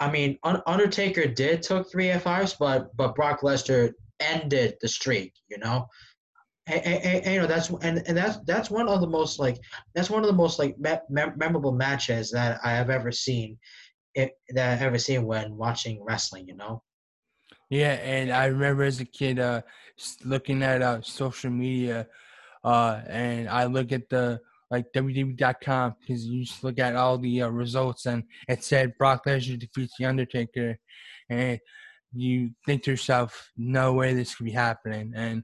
I 0.01 0.11
mean 0.11 0.39
Undertaker 0.45 1.27
did 1.27 1.63
took 1.63 1.91
three 1.91 2.07
F5s, 2.07 2.57
but 2.59 2.97
but 2.97 3.15
Brock 3.15 3.41
Lesnar 3.41 3.93
ended 4.21 4.77
the 4.81 4.89
streak. 4.89 5.33
You 5.49 5.59
know. 5.59 5.87
And, 6.67 6.83
and, 6.87 7.05
and, 7.05 7.35
you 7.35 7.41
know 7.43 7.47
that's 7.47 7.69
and, 7.69 8.03
and 8.07 8.17
that's 8.17 8.39
that's 8.47 8.71
one 8.71 8.89
of 8.89 9.03
the 9.03 9.07
most 9.07 9.39
like 9.39 9.59
that's 9.95 10.09
one 10.09 10.23
of 10.23 10.29
the 10.29 10.33
most 10.33 10.59
like 10.59 10.79
me- 10.79 10.97
memorable 11.37 11.73
matches 11.73 12.31
that 12.31 12.59
I 12.65 12.71
have 12.71 12.89
ever 12.89 13.13
seen 13.13 13.59
it, 14.15 14.33
that 14.55 14.73
I've 14.73 14.83
ever 14.83 14.99
seen 14.99 15.27
when 15.27 15.59
watching 15.59 16.03
wrestling. 16.03 16.49
You 16.49 16.57
know. 16.57 16.83
Yeah, 17.71 17.93
and 17.95 18.31
I 18.33 18.47
remember 18.47 18.85
as 18.85 19.01
a 19.01 19.05
kid 19.05 19.39
uh, 19.39 19.63
looking 20.25 20.63
at 20.63 20.83
uh, 20.83 21.03
social 21.03 21.51
media 21.51 22.07
uh, 22.65 23.03
and 23.07 23.49
I 23.49 23.67
look 23.67 23.93
at 23.93 24.09
the 24.09 24.41
like 24.71 24.87
WWE.com 24.97 25.95
because 26.01 26.27
you 26.27 26.45
just 26.45 26.65
look 26.65 26.79
at 26.79 26.97
all 26.97 27.19
the 27.19 27.43
uh, 27.43 27.49
results 27.49 28.07
and 28.07 28.25
it 28.49 28.65
said 28.65 28.97
Brock 28.99 29.25
Lesnar 29.27 29.59
defeats 29.59 29.95
the 29.99 30.07
Undertaker, 30.07 30.79
and 31.29 31.61
you 32.13 32.51
think 32.65 32.85
to 32.85 32.93
yourself, 32.93 33.51
no 33.57 33.93
way 33.93 34.15
this 34.15 34.35
could 34.35 34.45
be 34.47 34.53
happening. 34.53 35.13
And 35.15 35.43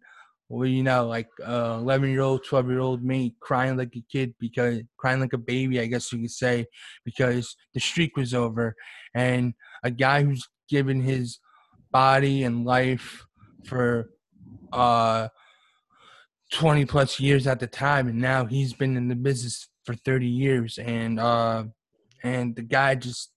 well, 0.48 0.66
you 0.66 0.82
know, 0.82 1.06
like 1.06 1.28
uh, 1.46 1.78
11 1.80 2.10
year 2.10 2.22
old, 2.22 2.44
12 2.44 2.68
year 2.68 2.80
old 2.80 3.04
me 3.04 3.36
crying 3.40 3.76
like 3.76 3.94
a 3.94 4.02
kid 4.10 4.34
because 4.40 4.80
crying 4.96 5.20
like 5.20 5.32
a 5.32 5.38
baby, 5.38 5.78
I 5.78 5.86
guess 5.86 6.12
you 6.12 6.20
could 6.20 6.30
say, 6.30 6.66
because 7.04 7.54
the 7.72 7.80
streak 7.80 8.16
was 8.16 8.34
over. 8.34 8.74
And 9.14 9.54
a 9.84 9.92
guy 9.92 10.24
who's 10.24 10.48
given 10.68 11.02
his 11.02 11.38
body 11.92 12.42
and 12.42 12.64
life 12.64 13.24
for 13.64 14.10
uh 14.72 15.28
20 16.52 16.84
plus 16.84 17.20
years 17.20 17.46
at 17.46 17.60
the 17.60 17.66
time 17.66 18.08
and 18.08 18.18
now 18.18 18.44
he's 18.44 18.72
been 18.72 18.96
in 18.96 19.08
the 19.08 19.14
business 19.14 19.68
for 19.84 19.94
30 19.94 20.26
years 20.26 20.78
and 20.78 21.20
uh 21.20 21.64
and 22.22 22.56
the 22.56 22.62
guy 22.62 22.94
just 22.94 23.30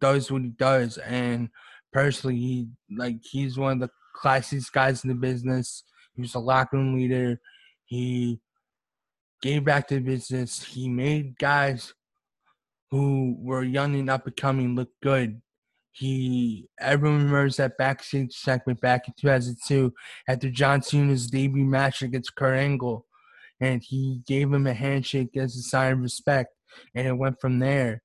does 0.00 0.30
what 0.30 0.42
he 0.42 0.48
does 0.48 0.98
and 0.98 1.48
personally 1.92 2.36
he 2.36 2.68
like 2.90 3.16
he's 3.22 3.56
one 3.56 3.72
of 3.74 3.80
the 3.80 3.90
classiest 4.20 4.72
guys 4.72 5.04
in 5.04 5.08
the 5.08 5.14
business. 5.14 5.84
He 6.14 6.22
was 6.22 6.34
a 6.34 6.38
locker 6.38 6.76
room 6.76 6.94
leader. 6.96 7.40
He 7.84 8.40
gave 9.42 9.64
back 9.64 9.88
to 9.88 9.94
the 9.96 10.00
business. 10.00 10.62
He 10.62 10.88
made 10.88 11.38
guys 11.38 11.94
who 12.90 13.36
were 13.38 13.62
young 13.62 13.94
and 13.94 14.10
up 14.10 14.26
and 14.26 14.36
coming 14.36 14.74
look 14.74 14.90
good 15.02 15.40
he 15.92 16.68
everyone 16.80 17.24
remembers 17.24 17.56
that 17.56 17.76
backstage 17.76 18.32
segment 18.32 18.80
back 18.80 19.08
in 19.08 19.14
2002 19.20 19.92
after 20.28 20.50
John 20.50 20.82
Cena's 20.82 21.26
debut 21.26 21.64
match 21.64 22.02
against 22.02 22.34
Kurt 22.36 22.58
Angle, 22.58 23.06
and 23.60 23.82
he 23.82 24.22
gave 24.26 24.52
him 24.52 24.66
a 24.66 24.74
handshake 24.74 25.36
as 25.36 25.56
a 25.56 25.62
sign 25.62 25.92
of 25.94 26.00
respect, 26.00 26.54
and 26.94 27.06
it 27.06 27.16
went 27.16 27.40
from 27.40 27.58
there. 27.58 28.02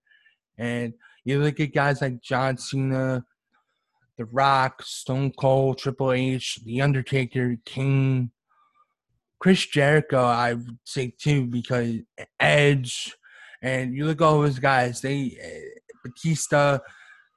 And 0.58 0.94
you 1.24 1.40
look 1.40 1.60
at 1.60 1.74
guys 1.74 2.02
like 2.02 2.22
John 2.22 2.58
Cena, 2.58 3.24
The 4.18 4.26
Rock, 4.26 4.82
Stone 4.84 5.34
Cold, 5.38 5.78
Triple 5.78 6.12
H, 6.12 6.60
The 6.64 6.82
Undertaker, 6.82 7.58
King, 7.66 8.32
Chris 9.40 9.66
Jericho, 9.66 10.24
I 10.24 10.54
would 10.54 10.80
say 10.86 11.14
too, 11.20 11.46
because 11.46 11.98
Edge, 12.40 13.16
and 13.62 13.96
you 13.96 14.06
look 14.06 14.22
at 14.22 14.26
all 14.26 14.42
those 14.42 14.60
guys, 14.60 15.02
they 15.02 15.38
eh, 15.42 15.80
Batista 16.04 16.80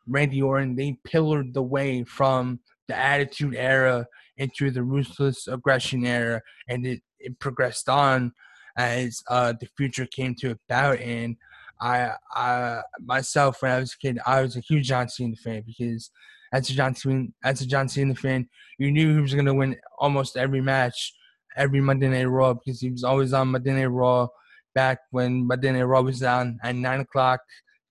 Randy 0.08 0.42
Orton, 0.42 0.76
they 0.76 0.98
pillared 1.04 1.54
the 1.54 1.62
way 1.62 2.04
from 2.04 2.60
the 2.88 2.96
Attitude 2.96 3.54
Era 3.54 4.06
into 4.36 4.70
the 4.70 4.82
Ruthless 4.82 5.46
Aggression 5.48 6.06
Era, 6.06 6.40
and 6.68 6.86
it, 6.86 7.02
it 7.18 7.38
progressed 7.38 7.88
on 7.88 8.32
as 8.76 9.22
uh, 9.28 9.52
the 9.60 9.68
future 9.76 10.06
came 10.06 10.34
to 10.36 10.52
about. 10.52 11.00
And 11.00 11.36
I, 11.80 12.12
I 12.34 12.82
myself, 13.00 13.60
when 13.60 13.72
I 13.72 13.80
was 13.80 13.94
a 13.94 13.98
kid, 13.98 14.18
I 14.26 14.42
was 14.42 14.56
a 14.56 14.60
huge 14.60 14.88
John 14.88 15.08
Cena 15.08 15.36
fan 15.36 15.64
because 15.66 16.10
as 16.52 16.70
a 16.70 16.72
John 16.72 16.94
Cena, 16.94 17.26
as 17.44 17.60
a 17.60 17.66
John 17.66 17.88
Cena 17.88 18.14
fan, 18.14 18.48
you 18.78 18.90
knew 18.90 19.14
he 19.14 19.20
was 19.20 19.34
going 19.34 19.46
to 19.46 19.54
win 19.54 19.76
almost 19.98 20.36
every 20.36 20.60
match, 20.60 21.12
every 21.56 21.80
Monday 21.80 22.08
Night 22.08 22.24
Raw 22.24 22.54
because 22.54 22.80
he 22.80 22.90
was 22.90 23.04
always 23.04 23.32
on 23.32 23.48
Monday 23.48 23.72
Night 23.72 23.86
Raw 23.86 24.28
back 24.74 25.00
when 25.10 25.46
Monday 25.46 25.72
Night 25.72 25.82
Raw 25.82 26.02
was 26.02 26.22
on 26.22 26.58
at 26.62 26.74
nine 26.74 27.00
o'clock 27.00 27.40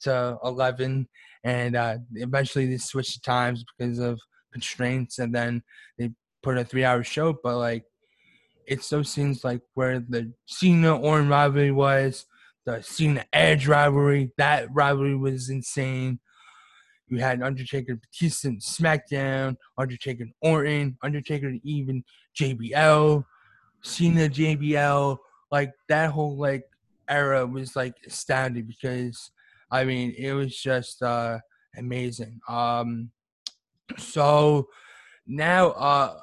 to 0.02 0.38
eleven 0.44 1.08
and 1.48 1.78
uh, 1.78 1.98
eventually 2.16 2.66
they 2.66 2.78
switched 2.78 3.14
the 3.14 3.22
times 3.26 3.64
because 3.78 4.00
of 4.00 4.20
constraints, 4.52 5.18
and 5.20 5.34
then 5.34 5.64
they 5.98 6.12
put 6.44 6.58
a 6.58 6.66
three-hour 6.66 7.06
show. 7.06 7.40
But 7.42 7.58
like, 7.58 7.86
it 8.68 8.84
so 8.84 9.02
seems 9.02 9.46
like 9.46 9.62
where 9.74 10.02
the 10.02 10.34
Cena 10.46 10.98
Orton 10.98 11.30
rivalry 11.30 11.72
was, 11.72 12.26
the 12.66 12.82
Cena 12.82 13.24
Edge 13.32 13.66
rivalry, 13.66 14.30
that 14.38 14.68
rivalry 14.74 15.16
was 15.16 15.50
insane. 15.50 16.20
You 17.08 17.20
had 17.20 17.42
Undertaker 17.42 17.96
Batista 17.96 18.50
SmackDown, 18.60 19.56
Undertaker 19.78 20.26
Orton, 20.42 20.98
Undertaker 21.02 21.54
even 21.64 22.04
JBL, 22.38 23.24
Cena 23.84 24.28
JBL, 24.28 25.18
like 25.50 25.72
that 25.88 26.12
whole 26.12 26.38
like 26.38 26.66
era 27.10 27.46
was 27.46 27.74
like 27.78 27.94
astounding 28.06 28.66
because 28.66 29.32
I 29.70 29.84
mean, 29.84 30.14
it 30.18 30.34
was 30.34 30.56
just 30.56 31.02
uh, 31.02 31.40
amazing. 31.78 32.40
Um, 32.48 33.12
so 33.98 34.68
now, 35.26 35.70
uh, 35.72 36.20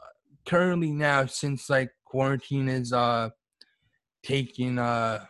currently 0.46 0.92
now, 0.92 1.26
since 1.26 1.68
like 1.70 1.90
quarantine 2.04 2.68
is 2.68 2.92
uh 2.92 3.28
taking 4.22 4.78
uh 4.78 5.24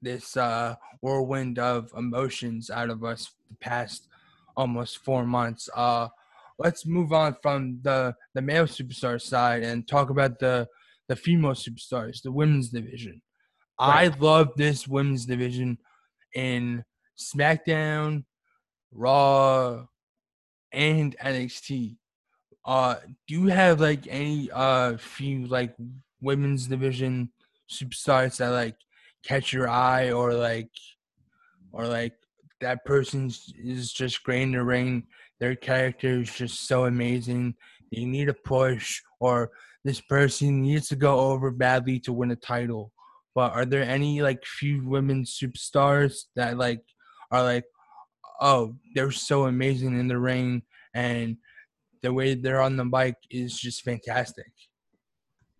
this 0.00 0.38
uh 0.38 0.74
whirlwind 1.02 1.58
of 1.58 1.90
emotions 1.96 2.70
out 2.70 2.88
of 2.88 3.04
us 3.04 3.32
the 3.50 3.56
past 3.56 4.08
almost 4.56 4.98
four 4.98 5.24
months, 5.24 5.68
uh, 5.76 6.08
let's 6.58 6.86
move 6.86 7.12
on 7.12 7.36
from 7.42 7.78
the 7.82 8.14
the 8.34 8.42
male 8.42 8.66
superstar 8.66 9.20
side 9.20 9.62
and 9.62 9.86
talk 9.86 10.10
about 10.10 10.38
the 10.38 10.66
the 11.08 11.16
female 11.16 11.52
superstars, 11.52 12.22
the 12.22 12.32
women's 12.32 12.70
division. 12.70 13.20
Right. 13.80 14.12
I 14.12 14.18
love 14.18 14.50
this 14.56 14.86
women's 14.86 15.26
division 15.26 15.78
in 16.34 16.84
SmackDown, 17.18 18.24
Raw, 18.92 19.86
and 20.72 21.16
NXT. 21.18 21.96
Uh, 22.64 22.96
do 23.26 23.34
you 23.34 23.46
have 23.46 23.80
like 23.80 24.06
any 24.08 24.48
uh 24.52 24.96
few 24.96 25.46
like 25.46 25.74
women's 26.20 26.68
division 26.68 27.32
superstars 27.68 28.36
that 28.36 28.50
like 28.50 28.76
catch 29.24 29.52
your 29.52 29.68
eye 29.68 30.12
or 30.12 30.32
like 30.32 30.70
or 31.72 31.86
like 31.86 32.14
that 32.60 32.84
person 32.84 33.30
is 33.58 33.92
just 33.92 34.22
great 34.22 34.42
in 34.42 34.52
the 34.52 34.62
ring. 34.62 35.04
Their 35.40 35.56
character 35.56 36.20
is 36.20 36.32
just 36.32 36.66
so 36.68 36.84
amazing. 36.84 37.54
You 37.90 38.06
need 38.06 38.28
a 38.28 38.34
push, 38.34 39.02
or 39.20 39.50
this 39.84 40.00
person 40.00 40.62
needs 40.62 40.88
to 40.88 40.96
go 40.96 41.18
over 41.18 41.50
badly 41.50 41.98
to 42.00 42.12
win 42.12 42.30
a 42.30 42.36
title. 42.36 42.92
But 43.34 43.52
are 43.52 43.66
there 43.66 43.82
any 43.82 44.22
like 44.22 44.44
few 44.44 44.86
women 44.86 45.24
superstars 45.24 46.24
that 46.36 46.56
like 46.56 46.82
are 47.32 47.42
like, 47.42 47.64
oh, 48.40 48.76
they're 48.94 49.10
so 49.10 49.46
amazing 49.46 49.98
in 49.98 50.06
the 50.06 50.18
ring, 50.18 50.62
and 50.94 51.36
the 52.02 52.12
way 52.12 52.34
they're 52.34 52.60
on 52.60 52.76
the 52.76 52.84
bike 52.84 53.16
is 53.30 53.58
just 53.58 53.82
fantastic. 53.82 54.52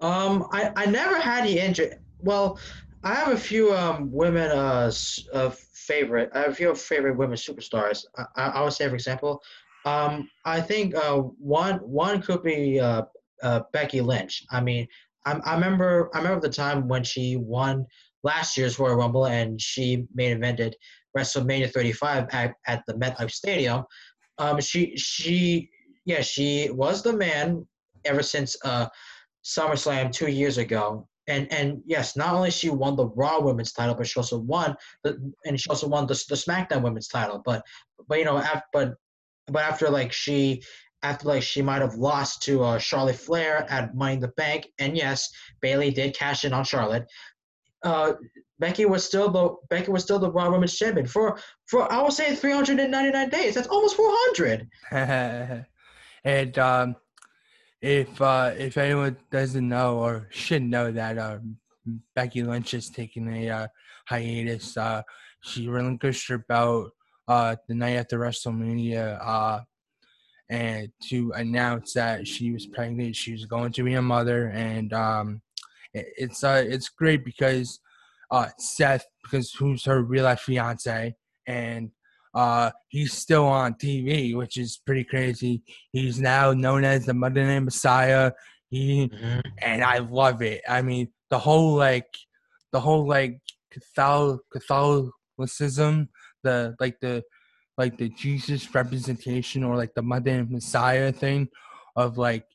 Um, 0.00 0.48
I, 0.52 0.72
I 0.76 0.86
never 0.86 1.18
had 1.18 1.46
the 1.46 1.58
injury. 1.58 1.92
Well, 2.18 2.58
I 3.04 3.14
have 3.14 3.32
a 3.32 3.36
few 3.36 3.74
um 3.74 4.12
women 4.12 4.50
uh, 4.50 4.92
uh 5.32 5.50
favorite. 5.50 6.30
I 6.34 6.40
have 6.40 6.52
a 6.52 6.54
few 6.54 6.74
favorite 6.74 7.16
women 7.16 7.36
superstars. 7.36 8.04
I, 8.36 8.48
I 8.48 8.62
would 8.62 8.72
say, 8.72 8.88
for 8.88 8.94
example, 8.94 9.42
um, 9.84 10.28
I 10.44 10.60
think 10.60 10.94
uh 10.94 11.18
one 11.18 11.76
one 11.78 12.20
could 12.20 12.42
be 12.42 12.78
uh, 12.80 13.02
uh 13.42 13.60
Becky 13.72 14.00
Lynch. 14.00 14.44
I 14.50 14.60
mean, 14.60 14.86
I, 15.24 15.38
I 15.44 15.54
remember 15.54 16.10
I 16.14 16.18
remember 16.18 16.40
the 16.40 16.52
time 16.52 16.88
when 16.88 17.04
she 17.04 17.36
won 17.36 17.86
last 18.22 18.56
year's 18.56 18.78
Royal 18.78 18.96
Rumble 18.96 19.26
and 19.26 19.60
she 19.60 20.06
main 20.14 20.38
evented 20.38 20.74
WrestleMania 21.16 21.72
35 21.72 22.28
at, 22.32 22.54
at 22.66 22.82
the 22.86 22.94
MetLife 22.94 23.30
Stadium. 23.30 23.84
Um, 24.38 24.60
she 24.60 24.96
she 24.96 25.70
yeah 26.04 26.22
she 26.22 26.70
was 26.70 27.02
the 27.02 27.12
man 27.12 27.66
ever 28.04 28.22
since 28.22 28.56
uh, 28.64 28.86
SummerSlam 29.44 30.12
two 30.12 30.28
years 30.28 30.58
ago. 30.58 31.08
And 31.28 31.52
and 31.52 31.82
yes, 31.86 32.16
not 32.16 32.34
only 32.34 32.50
she 32.50 32.68
won 32.70 32.96
the 32.96 33.06
Raw 33.06 33.40
Women's 33.40 33.72
title, 33.72 33.94
but 33.94 34.06
she 34.06 34.18
also 34.18 34.38
won 34.38 34.74
the 35.04 35.32
and 35.44 35.60
she 35.60 35.68
also 35.68 35.86
won 35.86 36.06
the, 36.06 36.14
the 36.28 36.34
SmackDown 36.34 36.82
Women's 36.82 37.08
title. 37.08 37.40
But 37.44 37.62
but 38.08 38.18
you 38.18 38.24
know 38.24 38.38
after 38.38 38.64
but 38.72 38.94
but 39.46 39.62
after 39.62 39.88
like 39.88 40.12
she 40.12 40.62
after 41.04 41.28
like 41.28 41.42
she 41.42 41.62
might 41.62 41.80
have 41.80 41.94
lost 41.94 42.42
to 42.42 42.64
uh, 42.64 42.78
Charlotte 42.78 43.16
Flair 43.16 43.66
at 43.70 43.94
Money 43.94 44.14
in 44.14 44.20
the 44.20 44.28
Bank, 44.28 44.66
and 44.78 44.96
yes, 44.96 45.28
Bayley 45.60 45.90
did 45.90 46.16
cash 46.16 46.44
in 46.44 46.52
on 46.52 46.64
Charlotte. 46.64 47.06
Uh, 47.84 48.12
Becky 48.58 48.84
was 48.84 49.04
still 49.04 49.28
the 49.28 49.56
Becky 49.70 49.90
was 49.90 50.04
still 50.04 50.20
the 50.20 50.30
Raw 50.30 50.50
Women's 50.50 50.76
Champion 50.76 51.06
for 51.06 51.38
for 51.66 51.90
I 51.92 52.00
would 52.00 52.12
say 52.12 52.34
399 52.34 53.28
days. 53.28 53.54
That's 53.54 53.68
almost 53.68 53.96
400. 53.96 54.68
and 56.24 56.58
um, 56.58 56.96
if 57.80 58.22
uh, 58.22 58.52
if 58.56 58.78
anyone 58.78 59.16
doesn't 59.30 59.68
know 59.68 59.98
or 59.98 60.28
should 60.30 60.62
know 60.62 60.92
that 60.92 61.18
uh, 61.18 61.38
Becky 62.14 62.44
Lynch 62.44 62.74
is 62.74 62.88
taking 62.88 63.28
a 63.34 63.50
uh, 63.50 63.66
hiatus, 64.06 64.76
uh, 64.76 65.02
she 65.42 65.68
relinquished 65.68 66.28
her 66.28 66.38
belt 66.38 66.92
uh, 67.26 67.56
the 67.68 67.74
night 67.74 67.96
after 67.96 68.18
WrestleMania, 68.18 69.18
uh, 69.20 69.60
and 70.48 70.88
to 71.08 71.32
announce 71.34 71.94
that 71.94 72.28
she 72.28 72.52
was 72.52 72.66
pregnant, 72.66 73.16
she 73.16 73.32
was 73.32 73.46
going 73.46 73.72
to 73.72 73.82
be 73.82 73.94
a 73.94 74.02
mother, 74.02 74.48
and 74.48 74.92
um, 74.92 75.42
it's 75.94 76.44
uh, 76.44 76.64
it's 76.66 76.88
great 76.88 77.24
because 77.24 77.80
uh, 78.30 78.48
Seth 78.58 79.06
because 79.22 79.52
who's 79.52 79.84
her 79.84 80.02
real 80.02 80.24
life 80.24 80.40
fiance, 80.40 81.14
and 81.46 81.90
uh, 82.34 82.70
he's 82.88 83.12
still 83.12 83.44
on 83.44 83.74
TV, 83.74 84.34
which 84.34 84.56
is 84.56 84.80
pretty 84.84 85.04
crazy. 85.04 85.62
He's 85.92 86.20
now 86.20 86.52
known 86.52 86.84
as 86.84 87.06
the 87.06 87.14
Monday 87.14 87.44
Night 87.44 87.60
Messiah. 87.60 88.32
He 88.70 89.08
mm-hmm. 89.08 89.40
and 89.58 89.84
I 89.84 89.98
love 89.98 90.40
it. 90.42 90.62
I 90.68 90.80
mean, 90.82 91.08
the 91.30 91.38
whole 91.38 91.74
like, 91.74 92.08
the 92.72 92.80
whole 92.80 93.06
like 93.06 93.38
Catholic 93.70 94.40
Catholicism, 94.50 96.08
the 96.42 96.74
like 96.80 96.98
the 97.00 97.22
like 97.76 97.98
the 97.98 98.08
Jesus 98.10 98.74
representation 98.74 99.64
or 99.64 99.76
like 99.76 99.94
the 99.94 100.02
Monday 100.02 100.38
Night 100.38 100.50
Messiah 100.50 101.12
thing 101.12 101.48
of 101.96 102.16
like 102.16 102.46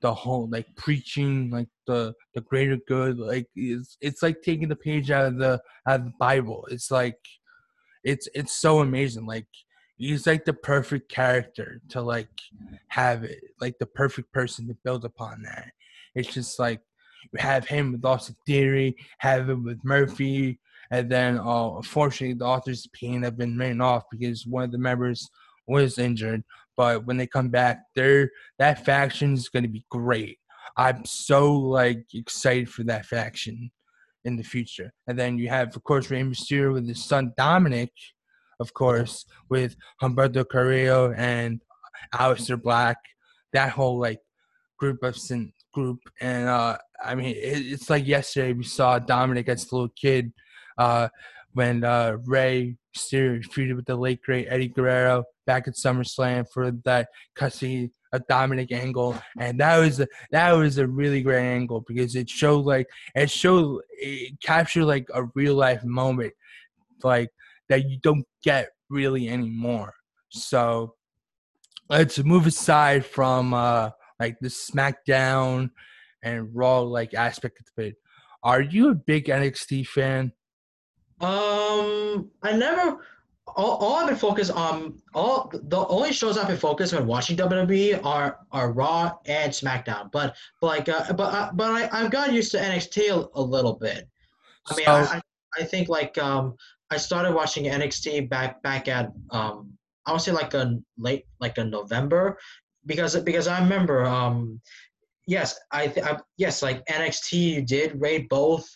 the 0.00 0.12
whole 0.12 0.48
like 0.50 0.66
preaching 0.76 1.50
like 1.50 1.68
the 1.86 2.14
the 2.34 2.40
greater 2.42 2.78
good 2.88 3.18
like 3.18 3.46
it's 3.54 3.96
it's 4.00 4.22
like 4.22 4.42
taking 4.42 4.68
the 4.68 4.76
page 4.76 5.10
out 5.10 5.26
of 5.26 5.38
the 5.38 5.60
out 5.88 6.00
of 6.00 6.04
the 6.06 6.12
bible 6.18 6.66
it's 6.70 6.90
like 6.90 7.18
it's 8.04 8.28
it's 8.34 8.56
so 8.56 8.80
amazing 8.80 9.26
like 9.26 9.46
he's 9.96 10.26
like 10.26 10.44
the 10.44 10.52
perfect 10.52 11.10
character 11.10 11.80
to 11.88 12.00
like 12.00 12.28
have 12.88 13.24
it 13.24 13.40
like 13.60 13.78
the 13.78 13.86
perfect 13.86 14.32
person 14.32 14.66
to 14.66 14.76
build 14.84 15.04
upon 15.04 15.42
that 15.42 15.70
it's 16.14 16.32
just 16.32 16.58
like 16.58 16.80
you 17.32 17.38
have 17.38 17.66
him 17.66 17.92
with 17.92 18.04
Austin 18.04 18.36
Theory, 18.46 18.96
have 19.18 19.48
him 19.48 19.64
with 19.64 19.84
Murphy, 19.84 20.58
and 20.90 21.10
then 21.10 21.38
uh, 21.38 21.76
unfortunately 21.76 22.34
the 22.34 22.44
author's 22.44 22.86
pain 22.92 23.22
have 23.22 23.36
been 23.36 23.56
written 23.56 23.80
off 23.80 24.04
because 24.10 24.46
one 24.46 24.64
of 24.64 24.72
the 24.72 24.78
members 24.78 25.28
was 25.66 25.98
injured. 25.98 26.42
But 26.76 27.06
when 27.06 27.16
they 27.16 27.26
come 27.26 27.48
back, 27.48 27.82
they're 27.94 28.30
that 28.58 28.84
faction 28.84 29.34
is 29.34 29.48
going 29.48 29.64
to 29.64 29.68
be 29.68 29.84
great. 29.90 30.38
I'm 30.76 31.04
so 31.04 31.52
like 31.52 32.04
excited 32.12 32.68
for 32.68 32.84
that 32.84 33.06
faction 33.06 33.70
in 34.24 34.36
the 34.36 34.42
future. 34.42 34.92
And 35.06 35.18
then 35.18 35.38
you 35.38 35.48
have, 35.48 35.74
of 35.74 35.84
course, 35.84 36.10
Rey 36.10 36.22
Mysterio 36.22 36.74
with 36.74 36.86
his 36.86 37.04
son 37.04 37.32
Dominik, 37.38 37.90
of 38.60 38.74
course, 38.74 39.24
with 39.48 39.76
Humberto 40.02 40.46
Carrillo 40.46 41.14
and 41.16 41.62
Aleister 42.14 42.60
Black. 42.60 42.98
That 43.52 43.70
whole 43.70 43.98
like 43.98 44.20
group 44.78 45.02
of 45.02 45.16
sin 45.16 45.52
group, 45.72 46.00
and 46.20 46.48
uh, 46.48 46.76
I 47.02 47.14
mean, 47.14 47.34
it, 47.36 47.36
it's 47.36 47.88
like 47.88 48.06
yesterday 48.06 48.52
we 48.52 48.64
saw 48.64 48.98
Dominik 48.98 49.48
as 49.48 49.70
a 49.70 49.74
little 49.74 49.92
kid 49.96 50.32
uh, 50.76 51.08
when 51.52 51.84
uh, 51.84 52.18
Rey 52.26 52.76
Mysterio 52.94 53.42
feuded 53.46 53.76
with 53.76 53.86
the 53.86 53.96
late 53.96 54.20
great 54.22 54.48
Eddie 54.50 54.68
Guerrero 54.68 55.24
back 55.46 55.68
at 55.68 55.74
SummerSlam 55.74 56.46
for 56.52 56.70
that 56.84 57.08
custody 57.34 57.92
Dominik 58.20 58.72
angle, 58.72 59.16
and 59.38 59.58
that 59.60 59.78
was 59.78 60.00
a, 60.00 60.08
that 60.30 60.52
was 60.52 60.78
a 60.78 60.86
really 60.86 61.22
great 61.22 61.44
angle 61.44 61.84
because 61.86 62.14
it 62.16 62.28
showed 62.28 62.64
like 62.64 62.88
it 63.14 63.30
showed 63.30 63.82
it 63.90 64.40
captured 64.42 64.84
like 64.84 65.08
a 65.14 65.24
real 65.34 65.54
life 65.54 65.84
moment, 65.84 66.32
like 67.02 67.30
that 67.68 67.88
you 67.88 67.98
don't 68.02 68.26
get 68.42 68.70
really 68.88 69.28
anymore. 69.28 69.94
So 70.30 70.94
let's 71.88 72.18
move 72.18 72.46
aside 72.46 73.04
from 73.04 73.54
uh 73.54 73.90
like 74.18 74.38
the 74.40 74.48
SmackDown 74.48 75.70
and 76.22 76.48
Raw 76.54 76.80
like 76.80 77.14
aspect 77.14 77.60
of 77.60 77.84
it. 77.84 77.96
Are 78.42 78.60
you 78.60 78.90
a 78.90 78.94
big 78.94 79.26
NXT 79.26 79.86
fan? 79.86 80.32
Um, 81.20 82.30
I 82.42 82.52
never. 82.52 82.98
All, 83.56 83.76
all 83.78 83.96
I've 83.96 84.08
been 84.08 84.16
focused 84.16 84.50
on 84.50 85.00
all 85.14 85.50
the 85.50 85.86
only 85.88 86.12
shows 86.12 86.36
I've 86.36 86.48
been 86.48 86.58
focused 86.58 86.92
when 86.92 87.06
watching 87.06 87.36
WWE 87.36 88.04
are 88.04 88.38
are 88.52 88.70
Raw 88.70 89.12
and 89.24 89.50
SmackDown. 89.50 90.12
But, 90.12 90.36
but 90.60 90.66
like 90.66 90.88
uh, 90.88 91.12
but 91.14 91.34
uh, 91.34 91.50
but 91.54 91.70
I 91.70 91.88
I've 91.90 92.10
gotten 92.10 92.34
used 92.34 92.52
to 92.52 92.58
NXT 92.58 93.10
a, 93.10 93.26
a 93.34 93.42
little 93.42 93.74
bit. 93.74 94.08
I 94.70 94.76
mean, 94.76 94.86
so, 94.86 94.92
I, 94.92 95.20
I 95.58 95.64
think 95.64 95.88
like 95.88 96.18
um 96.18 96.54
I 96.90 96.98
started 96.98 97.34
watching 97.34 97.64
NXT 97.64 98.28
back 98.28 98.62
back 98.62 98.88
at 98.88 99.10
um 99.30 99.72
I 100.04 100.12
would 100.12 100.20
say 100.20 100.32
like 100.32 100.54
a 100.54 100.78
late 100.98 101.24
like 101.40 101.58
a 101.58 101.64
November 101.64 102.38
because 102.84 103.16
because 103.16 103.48
I 103.48 103.60
remember 103.60 104.04
um 104.04 104.60
yes 105.26 105.58
I, 105.72 105.88
th- 105.88 106.06
I 106.06 106.18
yes 106.36 106.62
like 106.62 106.84
NXT 106.86 107.66
did 107.66 108.00
rate 108.00 108.28
both 108.28 108.68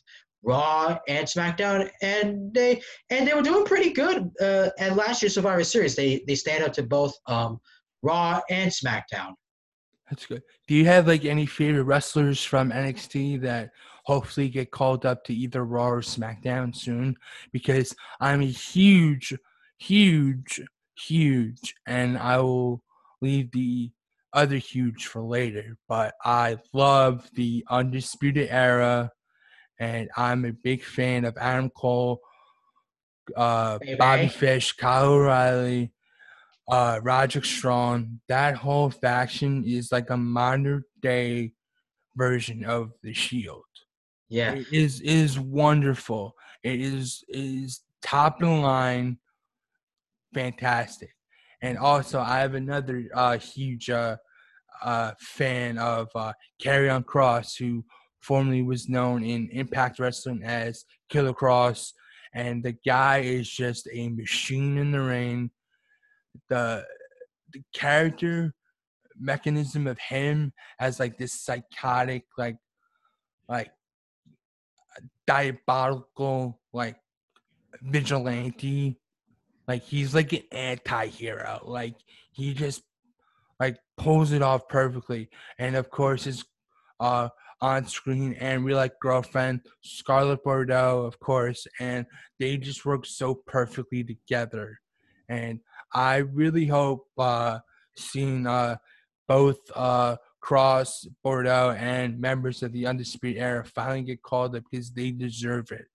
Raw 0.43 0.99
and 1.09 1.27
SmackDown, 1.27 1.91
and 2.03 2.53
they 2.55 2.81
and 3.11 3.27
they 3.27 3.35
were 3.35 3.43
doing 3.43 3.65
pretty 3.65 3.93
good 3.93 4.31
uh, 4.41 4.71
at 4.79 4.97
last 4.97 5.23
year's 5.23 5.35
Survivor 5.35 5.65
Series. 5.65 5.95
They 5.95 6.23
they 6.27 6.35
stand 6.35 6.65
up 6.65 6.73
to 6.75 6.83
both 6.83 7.15
um, 7.27 7.61
Raw 8.03 8.41
and 8.49 8.71
SmackDown. 8.71 9.35
That's 10.09 10.27
good. 10.27 10.43
Do 10.67 10.75
you 10.75 10.87
have 10.87 11.07
like 11.07 11.25
any 11.25 11.47
favorite 11.47 11.85
wrestlers 11.85 12.43
from 12.43 12.73
NXT 12.73 13.43
that 13.43 13.71
hopefully 14.05 14.49
get 14.49 14.73
called 14.73 15.07
up 15.07 15.23
to 15.25 15.35
either 15.35 15.65
Raw 15.65 15.89
or 15.89 16.01
SmackDown 16.01 16.75
soon? 16.75 17.17
Because 17.53 17.95
I'm 18.21 18.41
a 18.41 18.47
huge, 18.47 19.33
huge, 19.79 20.61
huge, 20.97 21.75
and 21.87 22.19
I 22.19 22.39
will 22.39 22.83
leave 23.21 23.53
the 23.53 23.93
other 24.33 24.57
huge 24.57 25.07
for 25.07 25.23
later. 25.23 25.77
But 25.89 26.15
I 26.25 26.59
love 26.73 27.31
the 27.35 27.65
Undisputed 27.71 28.49
Era 28.51 29.13
and 29.81 30.11
I'm 30.17 30.45
a 30.45 30.53
big 30.53 30.85
fan 30.85 31.25
of 31.25 31.37
Adam 31.39 31.71
Cole, 31.71 32.21
uh, 33.35 33.79
Bobby 33.99 34.29
Fish, 34.29 34.73
Kyle 34.73 35.15
O'Reilly, 35.15 35.93
uh, 36.71 37.01
Roderick 37.03 37.47
Strong. 37.47 38.21
That 38.29 38.57
whole 38.57 38.91
faction 38.91 39.65
is 39.67 39.91
like 39.91 40.11
a 40.11 40.17
modern 40.19 40.85
day 41.01 41.55
version 42.15 42.65
of 42.65 42.93
the 43.03 43.15
Shield. 43.15 43.65
Yeah, 44.29 44.53
it 44.53 44.67
is 44.71 45.01
is 45.01 45.41
wonderful. 45.41 46.35
It 46.63 46.81
is 46.81 47.25
is 47.29 47.81
top 48.03 48.43
of 48.43 48.49
the 48.49 48.55
line, 48.55 49.19
fantastic. 50.35 51.17
And 51.63 51.79
also, 51.79 52.21
I 52.21 52.39
have 52.39 52.55
another 52.55 53.07
uh, 53.15 53.39
huge 53.39 53.91
uh, 53.91 54.17
uh, 54.83 55.13
fan 55.19 55.79
of 55.79 56.09
uh, 56.15 56.33
On 56.67 57.03
Cross 57.03 57.57
who 57.57 57.85
formerly 58.21 58.63
was 58.63 58.89
known 58.89 59.25
in 59.25 59.49
Impact 59.51 59.99
Wrestling 59.99 60.43
as 60.45 60.85
Killer 61.09 61.33
Kross, 61.33 61.93
and 62.35 62.63
the 62.63 62.73
guy 62.87 63.19
is 63.19 63.49
just 63.49 63.89
a 63.93 64.09
machine 64.09 64.79
in 64.79 64.93
the 64.93 65.01
ring. 65.01 65.51
The 66.49 66.87
the 67.53 67.63
character 67.75 68.55
mechanism 69.19 69.87
of 69.87 69.99
him 69.99 70.53
as 70.79 71.01
like 71.01 71.19
this 71.19 71.33
psychotic, 71.33 72.25
like 72.39 72.57
like 73.49 73.73
diabolical, 75.27 76.61
like 76.73 76.97
vigilante. 77.83 78.99
Like 79.67 79.83
he's 79.83 80.15
like 80.15 80.33
an 80.33 80.43
anti-hero. 80.53 81.61
Like 81.65 81.95
he 82.33 82.55
just 82.55 82.83
like 83.59 83.79
pulls 83.97 84.33
it 84.33 84.43
off 84.43 84.69
perfectly. 84.69 85.29
And 85.59 85.77
of 85.77 85.91
course 85.91 86.25
his 86.25 86.45
uh 86.99 87.29
on 87.61 87.87
screen 87.87 88.35
and 88.35 88.65
real 88.65 88.77
life 88.77 88.93
girlfriend, 89.01 89.61
Scarlett 89.83 90.43
Bordeaux, 90.43 91.05
of 91.05 91.19
course, 91.21 91.67
and 91.79 92.07
they 92.39 92.57
just 92.57 92.85
work 92.85 93.05
so 93.07 93.35
perfectly 93.35 94.03
together. 94.03 94.81
And 95.29 95.61
I 95.93 96.17
really 96.19 96.67
hope 96.67 97.07
uh, 97.19 97.59
seeing 97.97 98.47
uh, 98.47 98.77
both 99.29 99.59
uh, 99.75 100.17
Kross, 100.43 101.07
Bordeaux, 101.23 101.77
and 101.79 102.21
members 102.21 102.63
of 102.63 102.73
the 102.73 102.87
Undisputed 102.87 103.41
Era 103.41 103.65
finally 103.65 104.03
get 104.03 104.23
called 104.23 104.57
up 104.57 104.65
because 104.71 104.91
they 104.91 105.11
deserve 105.11 105.71
it. 105.71 105.87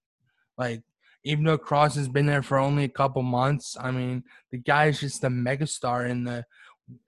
Like, 0.57 0.83
even 1.23 1.43
though 1.43 1.57
Kross 1.57 1.95
has 1.95 2.07
been 2.07 2.27
there 2.27 2.43
for 2.43 2.59
only 2.59 2.83
a 2.83 2.89
couple 2.89 3.23
months, 3.23 3.75
I 3.79 3.91
mean, 3.91 4.23
the 4.51 4.59
guy 4.59 4.85
is 4.85 4.99
just 4.99 5.23
a 5.23 5.29
megastar 5.29 6.07
in 6.07 6.23
the 6.23 6.45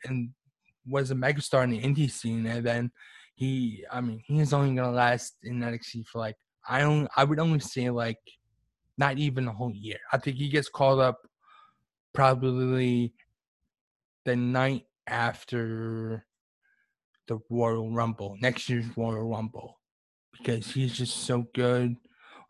and 0.03 0.31
was 0.87 1.11
a 1.11 1.15
megastar 1.15 1.63
in 1.63 1.69
the 1.69 1.81
indie 1.81 2.09
scene, 2.09 2.45
and 2.47 2.65
then 2.65 2.91
he 3.37 3.85
I 3.91 4.01
mean 4.01 4.21
he's 4.25 4.51
only 4.51 4.75
gonna 4.75 4.91
last 4.91 5.35
in 5.43 5.59
NXT 5.59 6.07
for 6.07 6.17
like 6.17 6.35
I 6.67 6.81
don't 6.81 7.07
I 7.15 7.23
would 7.23 7.39
only 7.39 7.59
say 7.59 7.89
like 7.91 8.17
not 8.97 9.19
even 9.19 9.47
a 9.47 9.53
whole 9.53 9.73
year. 9.73 9.99
I 10.11 10.17
think 10.17 10.37
he 10.37 10.49
gets 10.49 10.69
called 10.69 10.99
up 10.99 11.19
probably 12.13 13.13
the 14.25 14.35
night 14.35 14.87
after 15.05 16.25
the 17.27 17.37
Royal 17.51 17.91
Rumble, 17.91 18.37
next 18.41 18.69
year's 18.69 18.85
Royal 18.97 19.29
Rumble, 19.29 19.79
because 20.35 20.71
he's 20.71 20.93
just 20.93 21.17
so 21.17 21.45
good, 21.53 21.95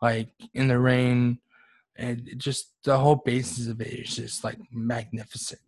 like 0.00 0.30
in 0.54 0.68
the 0.68 0.78
ring, 0.78 1.38
and 1.96 2.32
just 2.38 2.72
the 2.82 2.96
whole 2.96 3.16
basis 3.16 3.66
of 3.66 3.82
it 3.82 3.88
is 3.88 4.16
just 4.16 4.42
like 4.42 4.58
magnificent. 4.72 5.60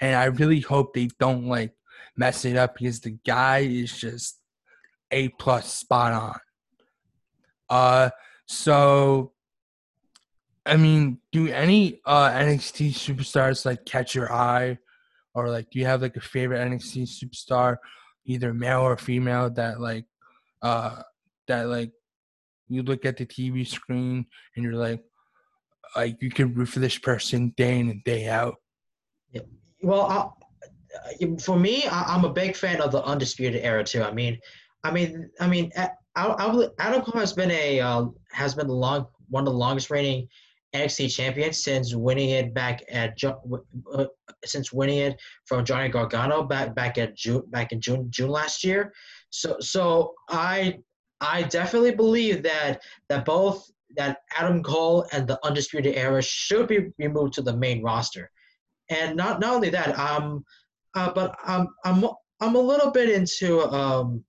And 0.00 0.16
I 0.16 0.24
really 0.24 0.60
hope 0.60 0.94
they 0.94 1.10
don't 1.20 1.46
like 1.46 1.74
mess 2.16 2.44
it 2.44 2.56
up 2.56 2.74
because 2.74 2.98
the 2.98 3.16
guy 3.24 3.58
is 3.58 3.96
just 3.96 4.40
a 5.14 5.28
plus 5.28 5.72
spot 5.72 6.12
on. 6.12 6.38
Uh, 7.70 8.10
so 8.46 9.32
I 10.66 10.76
mean, 10.76 11.18
do 11.32 11.48
any 11.48 12.00
uh 12.04 12.30
NXT 12.30 12.90
superstars 12.90 13.64
like 13.64 13.84
catch 13.84 14.14
your 14.14 14.32
eye, 14.32 14.78
or 15.34 15.48
like 15.48 15.70
do 15.70 15.78
you 15.78 15.86
have 15.86 16.02
like 16.02 16.16
a 16.16 16.20
favorite 16.20 16.66
NXT 16.68 17.02
superstar, 17.02 17.76
either 18.24 18.52
male 18.52 18.80
or 18.80 18.96
female, 18.96 19.50
that 19.50 19.80
like 19.80 20.06
uh 20.62 21.02
that 21.48 21.68
like 21.68 21.92
you 22.68 22.82
look 22.82 23.04
at 23.04 23.16
the 23.16 23.26
TV 23.26 23.66
screen 23.66 24.26
and 24.56 24.64
you're 24.64 24.74
like 24.74 25.02
like 25.94 26.20
you 26.22 26.30
can 26.30 26.54
root 26.54 26.68
for 26.68 26.80
this 26.80 26.98
person 26.98 27.52
day 27.56 27.78
in 27.78 27.90
and 27.90 28.02
day 28.04 28.28
out. 28.28 28.56
Yeah. 29.32 29.42
Well, 29.82 30.10
uh, 30.10 31.26
for 31.40 31.58
me, 31.58 31.84
I, 31.86 32.14
am 32.14 32.24
a 32.24 32.32
big 32.32 32.56
fan 32.56 32.80
of 32.80 32.90
the 32.90 33.02
Undisputed 33.04 33.62
Era 33.62 33.84
too. 33.84 34.02
I 34.02 34.12
mean, 34.12 34.38
I 34.84 34.90
mean, 34.90 35.30
I 35.40 35.48
mean, 35.48 35.72
Adam 36.14 37.02
Cole 37.02 37.20
has 37.20 37.32
been 37.32 37.50
a 37.50 37.80
uh, 37.80 38.06
has 38.32 38.54
been 38.54 38.68
long 38.68 39.06
one 39.28 39.46
of 39.46 39.52
the 39.52 39.58
longest 39.58 39.90
reigning 39.90 40.28
NXT 40.74 41.14
champions 41.14 41.62
since 41.62 41.94
winning 41.94 42.30
it 42.30 42.52
back 42.52 42.82
at 42.90 43.16
uh, 43.24 44.06
since 44.44 44.72
winning 44.72 44.98
it 44.98 45.20
from 45.46 45.64
Johnny 45.64 45.88
Gargano 45.88 46.42
back 46.42 46.74
back 46.74 46.98
at 46.98 47.16
June 47.16 47.42
back 47.48 47.72
in 47.72 47.80
June 47.80 48.08
June 48.10 48.28
last 48.28 48.62
year. 48.62 48.92
So 49.30 49.56
so 49.60 50.14
I 50.28 50.78
I 51.20 51.42
definitely 51.44 51.94
believe 51.94 52.42
that 52.42 52.82
that 53.08 53.24
both 53.24 53.70
that 53.96 54.18
Adam 54.36 54.62
Cole 54.62 55.06
and 55.12 55.26
the 55.26 55.38
Undisputed 55.46 55.94
Era 55.96 56.20
should 56.20 56.68
be 56.68 56.90
removed 56.98 57.34
to 57.34 57.42
the 57.42 57.56
main 57.56 57.82
roster, 57.82 58.30
and 58.90 59.16
not 59.16 59.40
not 59.40 59.54
only 59.54 59.70
that, 59.70 59.98
um, 59.98 60.44
uh, 60.94 61.12
but 61.12 61.36
I'm 61.44 61.68
I'm 61.84 62.04
I'm 62.40 62.56
a 62.56 62.60
little 62.60 62.90
bit 62.90 63.08
into 63.08 63.62
um, 63.72 64.24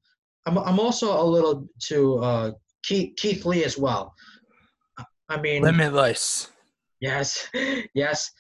I'm 0.46 0.58
I'm 0.58 0.80
also 0.80 1.20
a 1.20 1.24
little 1.24 1.68
to 1.88 2.18
uh 2.20 2.52
Keith 2.84 3.14
Keith 3.18 3.46
Lee 3.46 3.64
as 3.64 3.78
well. 3.78 4.14
I 5.30 5.42
mean, 5.42 5.64
limitless. 5.64 6.50
Yes, 7.00 7.48
yes. 7.94 8.32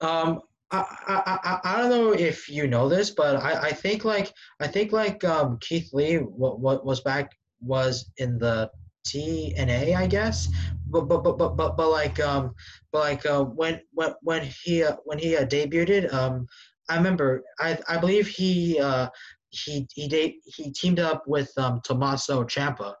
Um, 0.00 0.40
I, 0.70 0.84
I, 1.06 1.38
I, 1.44 1.60
I 1.64 1.80
don't 1.80 1.90
know 1.90 2.12
if 2.12 2.48
you 2.48 2.66
know 2.66 2.88
this, 2.88 3.10
but 3.10 3.36
I, 3.36 3.68
I 3.68 3.72
think 3.72 4.04
like 4.04 4.32
I 4.60 4.66
think 4.66 4.92
like 4.92 5.22
um, 5.24 5.58
Keith 5.60 5.90
Lee 5.92 6.16
what 6.16 6.60
what 6.60 6.84
was 6.84 7.00
back 7.00 7.30
was 7.60 8.10
in 8.18 8.38
the 8.38 8.70
TNA, 9.06 9.94
I 9.94 10.06
guess. 10.06 10.48
But 10.88 11.02
but 11.02 11.22
but 11.22 11.38
but 11.38 11.56
but, 11.56 11.76
but 11.76 11.90
like 11.90 12.20
um 12.20 12.54
but 12.92 13.00
like 13.00 13.26
uh, 13.26 13.44
when 13.44 13.80
when 13.92 14.14
when 14.22 14.42
he 14.64 14.82
uh, 14.82 14.96
when 15.04 15.18
he 15.18 15.36
uh, 15.36 15.44
debuted 15.44 16.12
um 16.12 16.46
I 16.88 16.96
remember 16.96 17.44
I 17.60 17.78
I 17.88 17.98
believe 17.98 18.26
he 18.26 18.80
uh 18.80 19.08
he 19.54 19.86
he 19.94 20.08
did, 20.08 20.32
he 20.44 20.70
teamed 20.70 21.00
up 21.00 21.24
with 21.26 21.50
um 21.56 21.80
Tommaso 21.84 22.44
Ciampa 22.44 22.94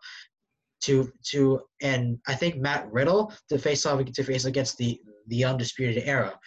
to 0.82 1.10
to 1.30 1.60
and 1.80 2.18
I 2.26 2.34
think 2.34 2.56
Matt 2.56 2.90
Riddle 2.92 3.32
to 3.48 3.58
face 3.58 3.86
off 3.86 4.04
to 4.04 4.24
face 4.24 4.44
against 4.44 4.78
the 4.78 5.00
the 5.28 5.44
undisputed 5.44 6.02
era. 6.06 6.38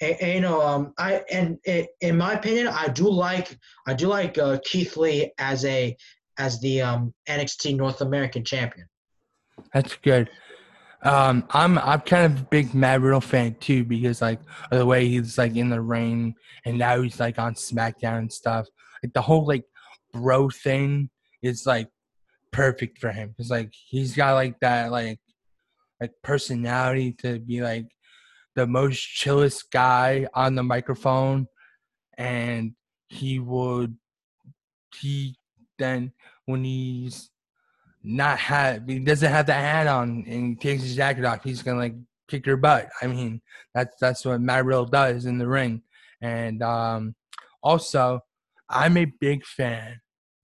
And, 0.00 0.16
and, 0.20 0.32
you 0.34 0.40
know, 0.40 0.60
um, 0.60 0.92
I 0.98 1.22
and 1.30 1.58
it, 1.64 1.88
in 2.00 2.16
my 2.18 2.34
opinion, 2.34 2.66
I 2.66 2.88
do 2.88 3.08
like 3.08 3.56
I 3.86 3.94
do 3.94 4.08
like 4.08 4.38
uh, 4.38 4.58
Keith 4.64 4.96
Lee 4.96 5.32
as 5.38 5.64
a 5.64 5.96
as 6.38 6.60
the 6.60 6.82
um, 6.82 7.14
NXT 7.28 7.76
North 7.76 8.00
American 8.00 8.44
champion. 8.44 8.88
That's 9.72 9.96
good. 9.96 10.30
Um, 11.02 11.44
I'm 11.50 11.78
I'm 11.78 12.00
kind 12.00 12.32
of 12.32 12.40
a 12.40 12.44
big 12.44 12.74
Matt 12.74 13.02
Riddle 13.02 13.20
fan 13.20 13.54
too 13.60 13.84
because 13.84 14.22
like 14.22 14.40
the 14.70 14.84
way 14.84 15.06
he's 15.06 15.36
like 15.38 15.54
in 15.54 15.68
the 15.68 15.80
ring 15.80 16.34
and 16.64 16.78
now 16.78 17.00
he's 17.02 17.20
like 17.20 17.38
on 17.38 17.54
SmackDown 17.54 18.18
and 18.18 18.32
stuff. 18.32 18.66
Like 19.04 19.12
the 19.12 19.22
whole 19.22 19.46
like 19.46 19.64
bro 20.12 20.48
thing 20.48 21.10
is 21.42 21.66
like 21.66 21.88
perfect 22.52 22.98
for 22.98 23.12
him. 23.12 23.34
It's 23.38 23.50
like 23.50 23.72
he's 23.72 24.16
got 24.16 24.34
like 24.34 24.58
that 24.60 24.90
like 24.90 25.20
like 26.00 26.12
personality 26.22 27.12
to 27.20 27.38
be 27.38 27.62
like 27.62 27.86
the 28.56 28.66
most 28.66 28.98
chillest 28.98 29.70
guy 29.70 30.26
on 30.34 30.54
the 30.54 30.62
microphone 30.62 31.46
and 32.16 32.72
he 33.08 33.38
would 33.38 33.96
he 35.00 35.36
then 35.78 36.12
when 36.46 36.64
he's 36.64 37.30
not 38.02 38.38
have 38.38 38.86
he 38.86 38.98
doesn't 38.98 39.30
have 39.30 39.46
the 39.46 39.52
hat 39.52 39.86
on 39.86 40.24
and 40.28 40.48
he 40.48 40.54
takes 40.56 40.82
his 40.82 40.96
jacket 40.96 41.24
off, 41.24 41.42
he's 41.42 41.62
gonna 41.62 41.78
like 41.78 41.94
kick 42.28 42.46
your 42.46 42.56
butt. 42.56 42.88
I 43.02 43.06
mean, 43.06 43.40
that's 43.74 43.96
that's 44.00 44.24
what 44.24 44.40
Matt 44.40 44.64
Riddle 44.64 44.86
does 44.86 45.26
in 45.26 45.38
the 45.38 45.48
ring. 45.48 45.82
And 46.20 46.62
um 46.62 47.14
also 47.62 48.20
I'm 48.74 48.96
a 48.96 49.04
big 49.04 49.46
fan 49.46 50.00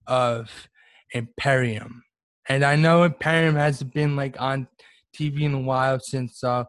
of 0.07 0.69
Imperium. 1.13 2.05
And 2.49 2.65
I 2.65 2.77
know 2.77 3.03
Imperium 3.03 3.57
hasn't 3.57 3.93
been 3.93 4.15
like 4.15 4.41
on 4.41 4.69
TV 5.17 5.43
in 5.43 5.55
a 5.55 5.61
while 5.61 5.99
since 5.99 6.43
uh, 6.45 6.65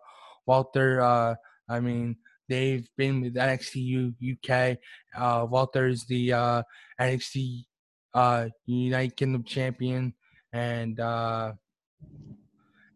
Walter. 0.47 1.02
Uh, 1.02 1.36
I 1.69 1.80
mean, 1.80 2.17
they've 2.50 2.88
been 2.97 3.21
with 3.21 3.36
NXT 3.36 4.13
UK. 4.34 4.78
Uh, 5.15 5.45
Walter 5.45 5.88
is 5.88 6.06
the 6.06 6.34
uh, 6.34 6.63
NXT 7.00 7.65
uh, 8.13 8.47
United 8.65 9.15
Kingdom 9.15 9.43
champion, 9.43 10.13
and 10.52 11.00
uh, 11.00 11.54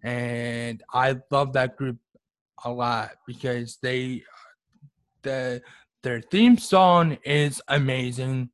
and 0.03 0.83
I 0.91 1.17
love 1.31 1.53
that 1.53 1.77
group 1.77 1.97
a 2.63 2.71
lot 2.71 3.11
because 3.27 3.77
they 3.81 4.23
the 5.23 5.61
their 6.03 6.21
theme 6.21 6.57
song 6.57 7.17
is 7.23 7.61
amazing 7.67 8.49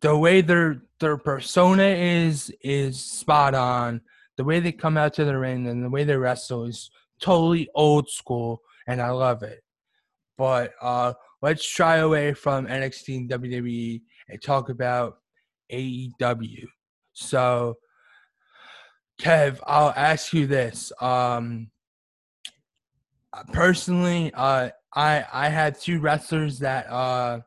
the 0.00 0.16
way 0.16 0.40
their 0.40 0.82
their 1.00 1.16
persona 1.16 1.84
is 1.84 2.52
is 2.62 3.00
spot 3.00 3.54
on. 3.54 4.00
The 4.36 4.44
way 4.44 4.60
they 4.60 4.72
come 4.72 4.96
out 4.98 5.14
to 5.14 5.24
the 5.24 5.38
ring 5.38 5.66
and 5.66 5.82
the 5.82 5.88
way 5.88 6.04
they 6.04 6.16
wrestle 6.16 6.64
is 6.64 6.90
totally 7.20 7.68
old 7.74 8.10
school, 8.10 8.60
and 8.86 9.00
I 9.00 9.10
love 9.10 9.42
it. 9.42 9.62
But 10.36 10.72
uh, 10.82 11.14
let's 11.40 11.66
try 11.66 11.96
away 11.96 12.34
from 12.34 12.66
NXT 12.66 13.16
and 13.16 13.30
WWE 13.30 14.02
and 14.28 14.42
talk 14.42 14.68
about 14.68 15.18
AEW. 15.72 16.66
So, 17.14 17.76
Kev, 19.20 19.60
I'll 19.66 19.94
ask 19.96 20.34
you 20.34 20.46
this. 20.46 20.92
Um, 21.00 21.70
personally, 23.52 24.32
uh, 24.34 24.70
I 24.94 25.24
I 25.32 25.48
had 25.48 25.80
two 25.80 26.00
wrestlers 26.00 26.58
that 26.58 26.90
uh, 26.90 27.40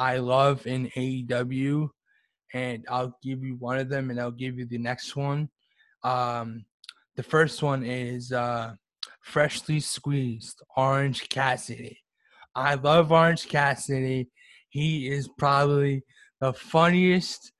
I 0.00 0.16
love 0.16 0.66
in 0.66 0.88
AEW, 0.96 1.90
and 2.54 2.86
I'll 2.88 3.18
give 3.22 3.44
you 3.44 3.56
one 3.56 3.78
of 3.78 3.90
them, 3.90 4.08
and 4.08 4.18
I'll 4.18 4.30
give 4.30 4.58
you 4.58 4.64
the 4.64 4.78
next 4.78 5.14
one. 5.14 5.50
Um, 6.02 6.64
the 7.16 7.22
first 7.22 7.62
one 7.62 7.84
is 7.84 8.32
uh, 8.32 8.72
freshly 9.20 9.78
squeezed 9.78 10.62
Orange 10.74 11.28
Cassidy. 11.28 11.98
I 12.54 12.76
love 12.76 13.12
Orange 13.12 13.46
Cassidy. 13.46 14.30
He 14.70 15.06
is 15.10 15.28
probably 15.36 16.02
the 16.40 16.54
funniest 16.54 17.52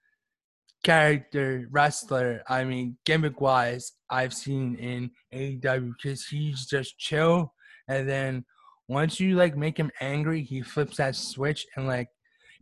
character 0.83 1.69
wrestler. 1.71 2.43
I 2.49 2.65
mean, 2.65 2.97
gimmick 3.05 3.43
wise, 3.43 3.93
I've 4.09 4.33
seen 4.33 4.77
in 4.77 5.11
AEW 5.35 5.93
because 6.03 6.25
he's 6.25 6.65
just 6.65 6.99
chill, 6.99 7.53
and 7.87 8.09
then 8.09 8.47
once 8.89 9.21
you 9.21 9.37
like 9.37 9.59
make 9.59 9.77
him 9.77 9.91
angry, 10.01 10.43
he 10.43 10.63
flips 10.63 10.97
that 10.97 11.17
switch 11.17 11.67
and 11.77 11.87
like 11.87 12.09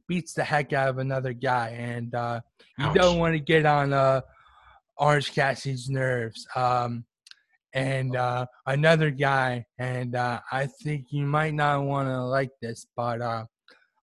beats 0.09 0.33
the 0.33 0.43
heck 0.43 0.73
out 0.73 0.89
of 0.89 0.99
another 0.99 1.33
guy, 1.33 1.71
and 1.79 2.15
uh, 2.15 2.41
you 2.79 2.93
don't 2.95 3.19
want 3.19 3.35
to 3.35 3.41
get 3.41 3.67
on 3.67 3.93
uh, 3.93 4.23
Orange 4.97 5.33
Cassidy's 5.33 5.89
nerves. 5.89 6.47
Um, 6.57 7.05
and 7.75 8.17
uh, 8.17 8.47
another 8.67 9.11
guy, 9.11 9.65
and 9.79 10.17
uh, 10.17 10.41
I 10.51 10.69
think 10.83 11.07
you 11.11 11.27
might 11.27 11.55
not 11.55 11.85
want 11.85 12.09
to 12.09 12.25
like 12.25 12.51
this, 12.63 12.87
but 12.97 13.21
uh, 13.21 13.45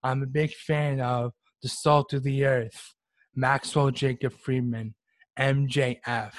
I'm 0.04 0.22
a 0.22 0.28
big 0.28 0.54
fan 0.54 1.02
of 1.02 1.34
the 1.62 1.70
Salt 1.70 2.14
of 2.14 2.24
the 2.24 2.46
Earth, 2.46 2.94
Maxwell 3.36 3.90
Jacob 3.90 4.34
Friedman, 4.34 4.94
MJF. 5.40 6.34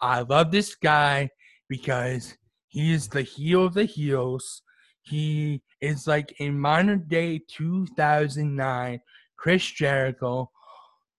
I 0.00 0.20
love 0.22 0.50
this 0.50 0.74
guy 0.74 1.30
because 1.68 2.36
he 2.68 2.92
is 2.92 3.08
the 3.08 3.22
heel 3.22 3.66
of 3.66 3.74
the 3.74 3.84
heels. 3.84 4.62
He 5.02 5.62
is 5.84 6.06
like 6.06 6.34
a 6.40 6.50
modern 6.50 7.06
day 7.08 7.40
2009 7.48 9.00
Chris 9.36 9.64
Jericho. 9.70 10.50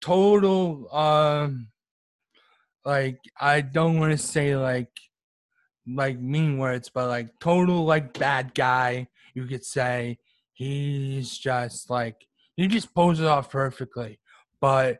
Total, 0.01 0.93
um, 0.95 1.67
like 2.83 3.19
I 3.39 3.61
don't 3.61 3.99
want 3.99 4.11
to 4.11 4.17
say 4.17 4.55
like 4.55 4.89
like 5.87 6.19
mean 6.19 6.57
words, 6.57 6.89
but 6.93 7.07
like 7.07 7.39
total 7.39 7.85
like 7.85 8.17
bad 8.17 8.53
guy. 8.53 9.07
You 9.33 9.45
could 9.45 9.65
say 9.65 10.17
he's 10.53 11.37
just 11.37 11.89
like 11.89 12.15
he 12.55 12.67
just 12.67 12.93
poses 12.93 13.25
off 13.25 13.49
perfectly, 13.49 14.19
but 14.61 14.97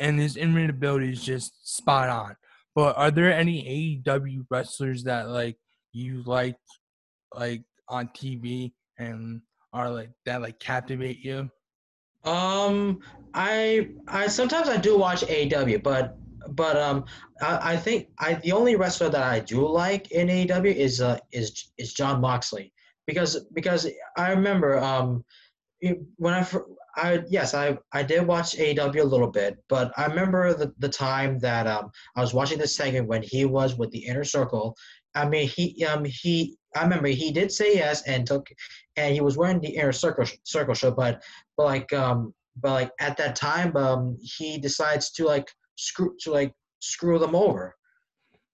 and 0.00 0.18
his 0.18 0.36
in 0.36 0.56
ability 0.68 1.12
is 1.12 1.22
just 1.22 1.52
spot 1.76 2.08
on. 2.08 2.36
But 2.74 2.96
are 2.96 3.10
there 3.10 3.32
any 3.32 4.02
AEW 4.06 4.46
wrestlers 4.50 5.04
that 5.04 5.28
like 5.28 5.56
you 5.92 6.22
like 6.24 6.56
like 7.34 7.62
on 7.88 8.08
TV 8.08 8.72
and 8.98 9.40
are 9.72 9.90
like 9.90 10.10
that 10.24 10.40
like 10.42 10.58
captivate 10.60 11.18
you? 11.20 11.50
Um, 12.24 13.00
I 13.34 13.88
I 14.08 14.28
sometimes 14.28 14.68
I 14.68 14.76
do 14.76 14.96
watch 14.96 15.22
AEW, 15.22 15.82
but 15.82 16.16
but 16.50 16.76
um, 16.76 17.04
I, 17.40 17.72
I 17.72 17.76
think 17.76 18.08
I 18.18 18.34
the 18.34 18.52
only 18.52 18.76
wrestler 18.76 19.08
that 19.10 19.22
I 19.22 19.40
do 19.40 19.66
like 19.68 20.10
in 20.12 20.28
AEW 20.28 20.74
is 20.74 21.00
uh 21.00 21.18
is 21.32 21.72
is 21.78 21.92
Jon 21.92 22.20
Moxley 22.20 22.72
because 23.06 23.46
because 23.52 23.86
I 24.16 24.30
remember 24.30 24.78
um 24.78 25.24
when 26.16 26.34
I 26.34 26.46
I 26.96 27.22
yes 27.28 27.54
I 27.54 27.76
I 27.92 28.02
did 28.02 28.26
watch 28.26 28.56
AEW 28.56 29.00
a 29.00 29.04
little 29.04 29.30
bit, 29.30 29.58
but 29.68 29.92
I 29.96 30.06
remember 30.06 30.54
the 30.54 30.72
the 30.78 30.88
time 30.88 31.38
that 31.40 31.66
um 31.66 31.90
I 32.16 32.20
was 32.20 32.32
watching 32.32 32.58
this 32.58 32.76
segment 32.76 33.08
when 33.08 33.22
he 33.22 33.44
was 33.44 33.76
with 33.76 33.90
the 33.90 34.06
Inner 34.06 34.24
Circle. 34.24 34.76
I 35.14 35.28
mean 35.28 35.48
he 35.48 35.84
um 35.84 36.04
he 36.04 36.56
I 36.74 36.82
remember 36.82 37.08
he 37.08 37.30
did 37.32 37.52
say 37.52 37.76
yes 37.76 38.02
and 38.02 38.26
took, 38.26 38.48
and 38.96 39.14
he 39.14 39.20
was 39.20 39.36
wearing 39.36 39.60
the 39.60 39.68
inner 39.68 39.92
circle 39.92 40.26
circle 40.42 40.74
shirt, 40.74 40.96
but 40.96 41.22
but 41.56 41.64
like 41.64 41.92
um 41.92 42.34
but 42.60 42.72
like 42.72 42.90
at 43.00 43.16
that 43.16 43.36
time 43.36 43.76
um 43.76 44.16
he 44.20 44.58
decides 44.58 45.10
to 45.12 45.24
like 45.24 45.48
screw 45.76 46.14
to 46.20 46.32
like 46.32 46.52
screw 46.80 47.18
them 47.18 47.34
over, 47.34 47.76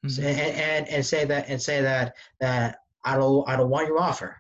mm-hmm. 0.05 0.25
and, 0.25 0.39
and 0.39 0.89
and 0.89 1.07
say 1.07 1.25
that 1.25 1.49
and 1.49 1.61
say 1.61 1.81
that 1.81 2.15
that 2.41 2.79
I 3.05 3.17
don't 3.17 3.49
I 3.49 3.57
don't 3.57 3.71
want 3.71 3.89
your 3.89 4.01
offer. 4.01 4.37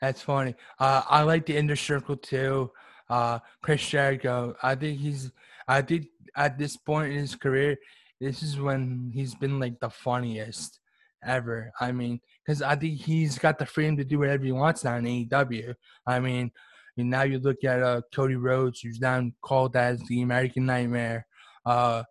That's 0.00 0.20
funny. 0.20 0.54
Uh, 0.78 1.02
I 1.08 1.22
like 1.22 1.46
the 1.46 1.56
inner 1.56 1.76
circle 1.76 2.16
too. 2.16 2.70
Uh, 3.08 3.38
Chris 3.62 3.86
Jericho. 3.88 4.54
I 4.62 4.74
think 4.74 4.98
he's 4.98 5.30
I 5.68 5.82
think 5.82 6.08
at 6.36 6.58
this 6.58 6.76
point 6.76 7.12
in 7.12 7.18
his 7.18 7.36
career, 7.36 7.76
this 8.20 8.42
is 8.42 8.60
when 8.60 9.10
he's 9.14 9.34
been 9.34 9.58
like 9.58 9.80
the 9.80 9.90
funniest 9.90 10.80
ever. 11.24 11.72
I 11.80 11.92
mean, 11.92 12.20
because 12.44 12.62
I 12.62 12.76
think 12.76 13.00
he's 13.00 13.38
got 13.38 13.58
the 13.58 13.66
freedom 13.66 13.96
to 13.96 14.04
do 14.04 14.18
whatever 14.18 14.44
he 14.44 14.52
wants 14.52 14.84
now 14.84 14.96
in 14.96 15.04
AEW. 15.04 15.74
I 16.06 16.20
mean, 16.20 16.50
and 16.96 17.10
now 17.10 17.22
you 17.22 17.38
look 17.38 17.64
at 17.64 17.82
uh, 17.82 18.02
Cody 18.14 18.36
Rhodes, 18.36 18.80
who's 18.80 19.00
now 19.00 19.22
called 19.42 19.76
as 19.76 20.00
the 20.06 20.22
American 20.22 20.66
Nightmare. 20.66 21.26
Uh, 21.66 22.04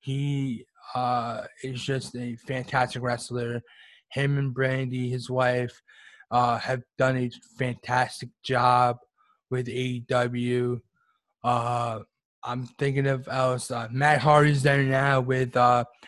he 0.00 0.64
uh, 0.94 1.42
is 1.62 1.82
just 1.82 2.14
a 2.16 2.36
fantastic 2.36 3.02
wrestler. 3.02 3.62
Him 4.10 4.38
and 4.38 4.54
Brandi, 4.54 5.10
his 5.10 5.28
wife, 5.28 5.82
uh, 6.30 6.58
have 6.58 6.82
done 6.98 7.16
a 7.16 7.30
fantastic 7.58 8.28
job 8.42 8.98
with 9.50 9.66
AEW. 9.66 10.80
Uh, 11.42 12.00
I'm 12.44 12.66
thinking 12.78 13.06
of 13.06 13.26
else. 13.28 13.70
Uh, 13.70 13.88
Matt 13.90 14.20
Hardy's 14.20 14.62
there 14.62 14.82
now 14.82 15.20
with 15.20 15.54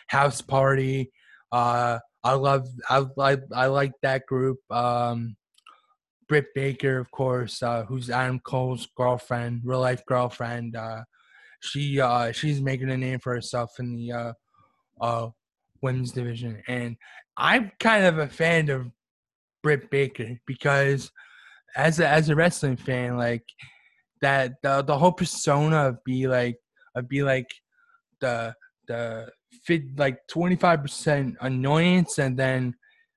House 0.07 0.41
Party. 0.41 1.11
I 2.23 2.33
love 2.33 2.67
I 2.89 3.05
like 3.15 3.43
I 3.53 3.67
like 3.67 3.93
that 4.01 4.25
group. 4.25 4.59
Um, 4.69 5.35
Britt 6.27 6.53
Baker, 6.55 6.97
of 6.97 7.11
course, 7.11 7.61
uh, 7.61 7.83
who's 7.83 8.09
Adam 8.09 8.39
Cole's 8.39 8.87
girlfriend, 8.95 9.61
real 9.65 9.81
life 9.81 10.05
girlfriend. 10.05 10.75
Uh, 10.75 11.03
she 11.61 11.99
uh, 11.99 12.31
she's 12.31 12.61
making 12.61 12.91
a 12.91 12.97
name 12.97 13.19
for 13.19 13.33
herself 13.33 13.71
in 13.79 13.95
the 13.95 14.11
uh, 14.11 14.33
uh, 15.01 15.29
women's 15.81 16.11
division, 16.11 16.61
and 16.67 16.95
I'm 17.37 17.71
kind 17.79 18.05
of 18.05 18.19
a 18.19 18.27
fan 18.27 18.69
of 18.69 18.87
Britt 19.63 19.89
Baker 19.89 20.39
because 20.45 21.11
as 21.75 21.99
a, 21.99 22.07
as 22.07 22.29
a 22.29 22.35
wrestling 22.35 22.77
fan, 22.77 23.17
like 23.17 23.43
that 24.21 24.53
the 24.63 24.83
the 24.83 24.97
whole 24.97 25.11
persona 25.11 25.89
of 25.89 26.03
be 26.03 26.27
like 26.27 26.57
of 26.95 27.09
be 27.09 27.23
like 27.23 27.49
the 28.21 28.55
the 28.87 29.29
fit 29.63 29.97
like 29.97 30.19
25% 30.31 31.35
annoyance 31.41 32.17
and 32.17 32.37
then 32.37 32.75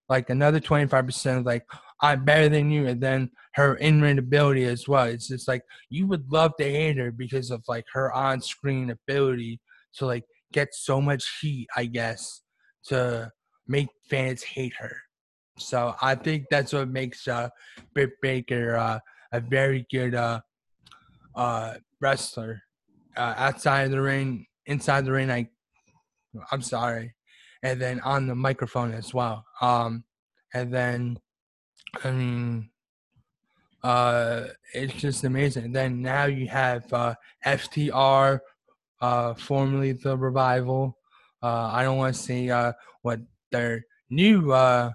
like 0.09 0.31
another 0.31 0.61
25% 0.61 1.45
like 1.45 1.65
I'm 2.01 2.25
better 2.25 2.49
than 2.49 2.71
you 2.71 2.87
and 2.87 3.01
then 3.01 3.31
her 3.55 3.77
in-ring 3.77 4.19
ability 4.19 4.65
as 4.65 4.87
well. 4.87 5.07
It's 5.07 5.29
just 5.29 5.49
like 5.49 5.63
you 5.89 6.07
would 6.07 6.31
love 6.31 6.53
to 6.59 6.65
hate 6.65 6.99
her 6.99 7.11
because 7.11 7.51
of 7.51 7.65
like 7.69 7.87
her 7.93 8.13
on-screen 8.13 8.91
ability 8.91 9.61
to 9.97 10.07
like 10.07 10.25
get 10.53 10.75
so 10.75 11.01
much 11.01 11.39
heat, 11.41 11.67
I 11.77 11.87
guess, 11.87 12.43
to 12.87 13.31
make 13.67 13.89
fans 14.11 14.43
hate 14.43 14.75
her. 14.79 14.97
So 15.59 15.95
I 16.03 16.15
think 16.15 16.47
that's 16.51 16.73
what 16.73 16.89
makes 16.89 17.29
uh 17.29 17.49
Britt 17.95 18.11
Baker 18.21 18.77
uh, 18.77 18.99
a 19.33 19.41
very 19.41 19.87
good 19.91 20.15
uh 20.15 20.41
uh 21.35 21.75
wrestler. 22.01 22.63
Uh, 23.17 23.35
outside 23.37 23.85
of 23.85 23.91
the 23.93 24.01
ring, 24.01 24.45
inside 24.67 25.05
the 25.05 25.13
ring, 25.13 25.31
I 25.31 25.49
I'm 26.51 26.63
sorry. 26.63 27.15
And 27.63 27.81
then 27.81 28.01
on 28.01 28.27
the 28.27 28.35
microphone 28.35 28.93
as 28.93 29.15
well. 29.15 29.45
Um, 29.61 30.05
and 30.53 30.73
then, 30.73 31.19
I 32.03 32.11
mean, 32.11 32.71
uh, 33.83 34.49
it's 34.73 34.95
just 34.95 35.25
amazing. 35.25 35.65
And 35.67 35.75
then 35.75 36.03
now 36.03 36.25
you 36.25 36.49
have 36.49 36.91
uh, 36.93 37.15
FTR, 37.45 38.41
uh, 39.01 39.35
formerly 39.35 39.93
the 39.93 40.17
Revival. 40.17 40.99
Uh, 41.43 41.71
I 41.73 41.83
don't 41.83 41.99
want 41.99 42.15
to 42.15 42.23
say 42.23 42.49
uh, 42.49 42.73
what 43.03 43.21
their 43.53 43.85
new 44.11 44.53
uh, 44.53 44.91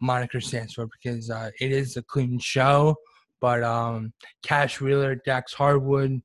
moniker 0.00 0.40
stands 0.40 0.74
for 0.74 0.86
because 0.86 1.30
uh, 1.30 1.50
it 1.60 1.72
is 1.72 1.96
a 1.96 2.02
clean 2.02 2.38
show. 2.38 2.96
But 3.40 3.62
um, 3.62 4.12
Cash 4.42 4.80
Wheeler, 4.80 5.16
Dax 5.16 5.52
Harwood, 5.52 6.22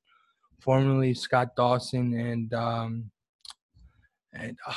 formerly 0.62 1.14
Scott 1.14 1.50
Dawson, 1.58 2.14
and 2.18 2.54
um, 2.54 3.12
and 4.34 4.58
uh, 4.68 4.74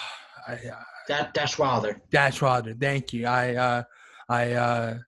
I, 0.49 0.53
uh, 0.55 0.83
that 1.09 1.35
Dash 1.35 1.59
Wilder. 1.59 2.01
Dash 2.11 2.41
Wilder. 2.41 2.75
Thank 2.79 3.13
you. 3.13 3.27
I 3.27 3.55
uh, 3.55 3.83
I 4.29 4.53
uh, 4.53 4.99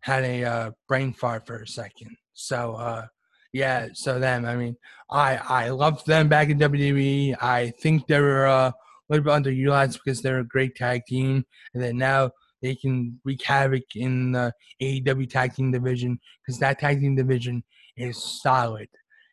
had 0.00 0.24
a 0.24 0.44
uh, 0.44 0.70
brain 0.88 1.12
fart 1.12 1.46
for 1.46 1.62
a 1.62 1.66
second. 1.66 2.16
So 2.34 2.74
uh, 2.74 3.06
yeah. 3.52 3.88
So 3.94 4.18
them. 4.18 4.44
I 4.44 4.56
mean, 4.56 4.76
I 5.10 5.36
I 5.36 5.68
loved 5.70 6.06
them 6.06 6.28
back 6.28 6.48
in 6.48 6.58
WWE. 6.58 7.36
I 7.40 7.70
think 7.82 8.06
they 8.06 8.20
were 8.20 8.46
uh, 8.46 8.68
a 8.68 8.74
little 9.08 9.24
bit 9.24 9.32
underutilized 9.32 9.98
because 10.04 10.22
they're 10.22 10.40
a 10.40 10.44
great 10.44 10.76
tag 10.76 11.02
team, 11.06 11.44
and 11.74 11.82
then 11.82 11.98
now 11.98 12.30
they 12.62 12.74
can 12.74 13.18
wreak 13.24 13.42
havoc 13.42 13.96
in 13.96 14.32
the 14.32 14.52
AEW 14.82 15.28
tag 15.28 15.54
team 15.54 15.72
division 15.72 16.18
because 16.44 16.58
that 16.60 16.78
tag 16.78 17.00
team 17.00 17.16
division 17.16 17.64
is 17.96 18.22
solid, 18.42 18.88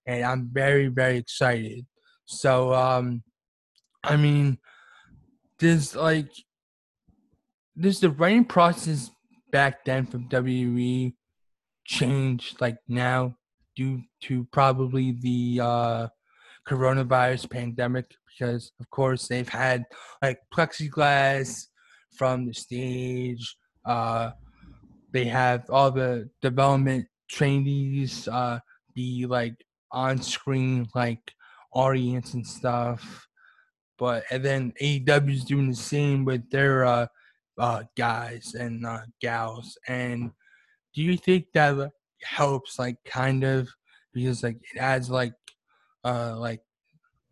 and 0.06 0.24
I'm 0.24 0.50
very 0.52 0.88
very 0.88 1.18
excited. 1.18 1.86
So 2.26 2.74
um, 2.74 3.24
I 4.08 4.16
mean, 4.16 4.58
there's 5.60 5.96
like 5.96 6.32
there's 7.76 8.00
the 8.00 8.10
writing 8.10 8.46
process 8.46 9.12
back 9.52 9.84
then 9.84 10.06
from 10.06 10.30
WWE 10.30 11.14
changed 11.86 12.60
like 12.62 12.78
now 12.88 13.36
due 13.76 14.02
to 14.22 14.48
probably 14.52 15.12
the 15.12 15.60
uh, 15.62 16.08
coronavirus 16.68 17.50
pandemic 17.50 18.16
because 18.28 18.72
of 18.80 18.90
course 18.90 19.28
they've 19.28 19.50
had 19.50 19.84
like 20.22 20.40
plexiglass 20.54 21.66
from 22.16 22.46
the 22.46 22.54
stage. 22.54 23.58
Uh, 23.86 24.32
they 25.12 25.26
have 25.26 25.70
all 25.70 25.92
the 25.92 26.30
development 26.42 27.08
trainees 27.30 28.28
uh, 28.30 28.60
be 28.96 29.26
like 29.26 29.66
on 29.92 30.22
screen 30.22 30.88
like 30.96 31.20
audience 31.74 32.34
and 32.34 32.48
stuff 32.48 33.27
but 33.98 34.24
and 34.32 34.44
then 34.44 34.74
AEW 34.82 35.34
is 35.34 35.46
doing 35.46 35.70
the 35.70 35.76
same 35.76 36.26
with 36.26 36.50
their 36.50 36.86
uh, 36.86 37.08
uh, 37.58 37.84
guys 37.98 38.56
and 38.58 38.86
uh, 38.86 39.02
gals. 39.20 39.78
And 39.88 40.32
do 40.94 41.02
you 41.02 41.18
think 41.18 41.48
that 41.54 41.92
helps, 42.24 42.80
like, 42.80 42.98
kind 43.06 43.44
of, 43.44 43.70
because 44.14 44.44
like 44.44 44.58
it 44.74 44.80
adds 44.80 45.10
like, 45.10 45.34
uh, 46.04 46.38
like, 46.38 46.62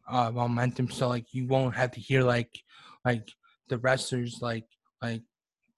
uh, 0.08 0.32
momentum, 0.32 0.90
so 0.90 1.08
like 1.08 1.34
you 1.34 1.48
won't 1.48 1.76
have 1.76 1.92
to 1.92 2.00
hear 2.00 2.22
like, 2.22 2.52
like 3.04 3.28
the 3.70 3.78
wrestlers 3.80 4.40
like, 4.42 4.66
like 5.02 5.24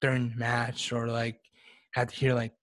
during 0.02 0.34
match 0.38 0.92
or 0.92 1.08
like 1.08 1.40
have 1.94 2.10
to 2.10 2.16
hear 2.16 2.34
like, 2.34 2.54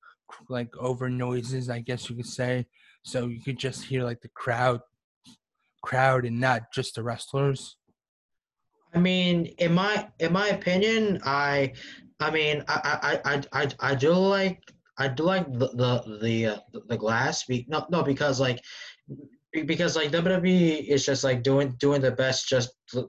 like 0.48 0.76
over 0.78 1.08
noises, 1.08 1.70
I 1.70 1.80
guess 1.80 2.10
you 2.10 2.16
could 2.16 2.26
say. 2.26 2.66
So 3.02 3.28
you 3.28 3.40
could 3.40 3.58
just 3.58 3.84
hear 3.84 4.02
like 4.02 4.20
the 4.20 4.28
crowd, 4.28 4.80
crowd, 5.82 6.24
and 6.24 6.40
not 6.40 6.72
just 6.72 6.94
the 6.94 7.02
wrestlers. 7.02 7.76
I 8.94 8.98
mean, 8.98 9.46
in 9.58 9.74
my 9.74 10.08
in 10.20 10.32
my 10.32 10.48
opinion, 10.48 11.20
I 11.24 11.72
I 12.20 12.30
mean, 12.30 12.64
I 12.68 13.20
I 13.24 13.32
I 13.34 13.62
I, 13.62 13.68
I 13.80 13.94
do 13.94 14.12
like 14.12 14.60
I 14.98 15.08
do 15.08 15.24
like 15.24 15.46
the 15.52 15.68
the 15.68 16.18
the, 16.22 16.46
uh, 16.46 16.58
the 16.88 16.96
glass. 16.96 17.44
Be, 17.44 17.66
no 17.68 17.86
no 17.90 18.02
because 18.02 18.40
like 18.40 18.60
because 19.66 19.96
like 19.96 20.10
WWE 20.10 20.86
is 20.86 21.04
just 21.04 21.24
like 21.24 21.42
doing 21.42 21.74
doing 21.78 22.00
the 22.00 22.10
best 22.10 22.48
just 22.48 22.70
to, 22.88 23.08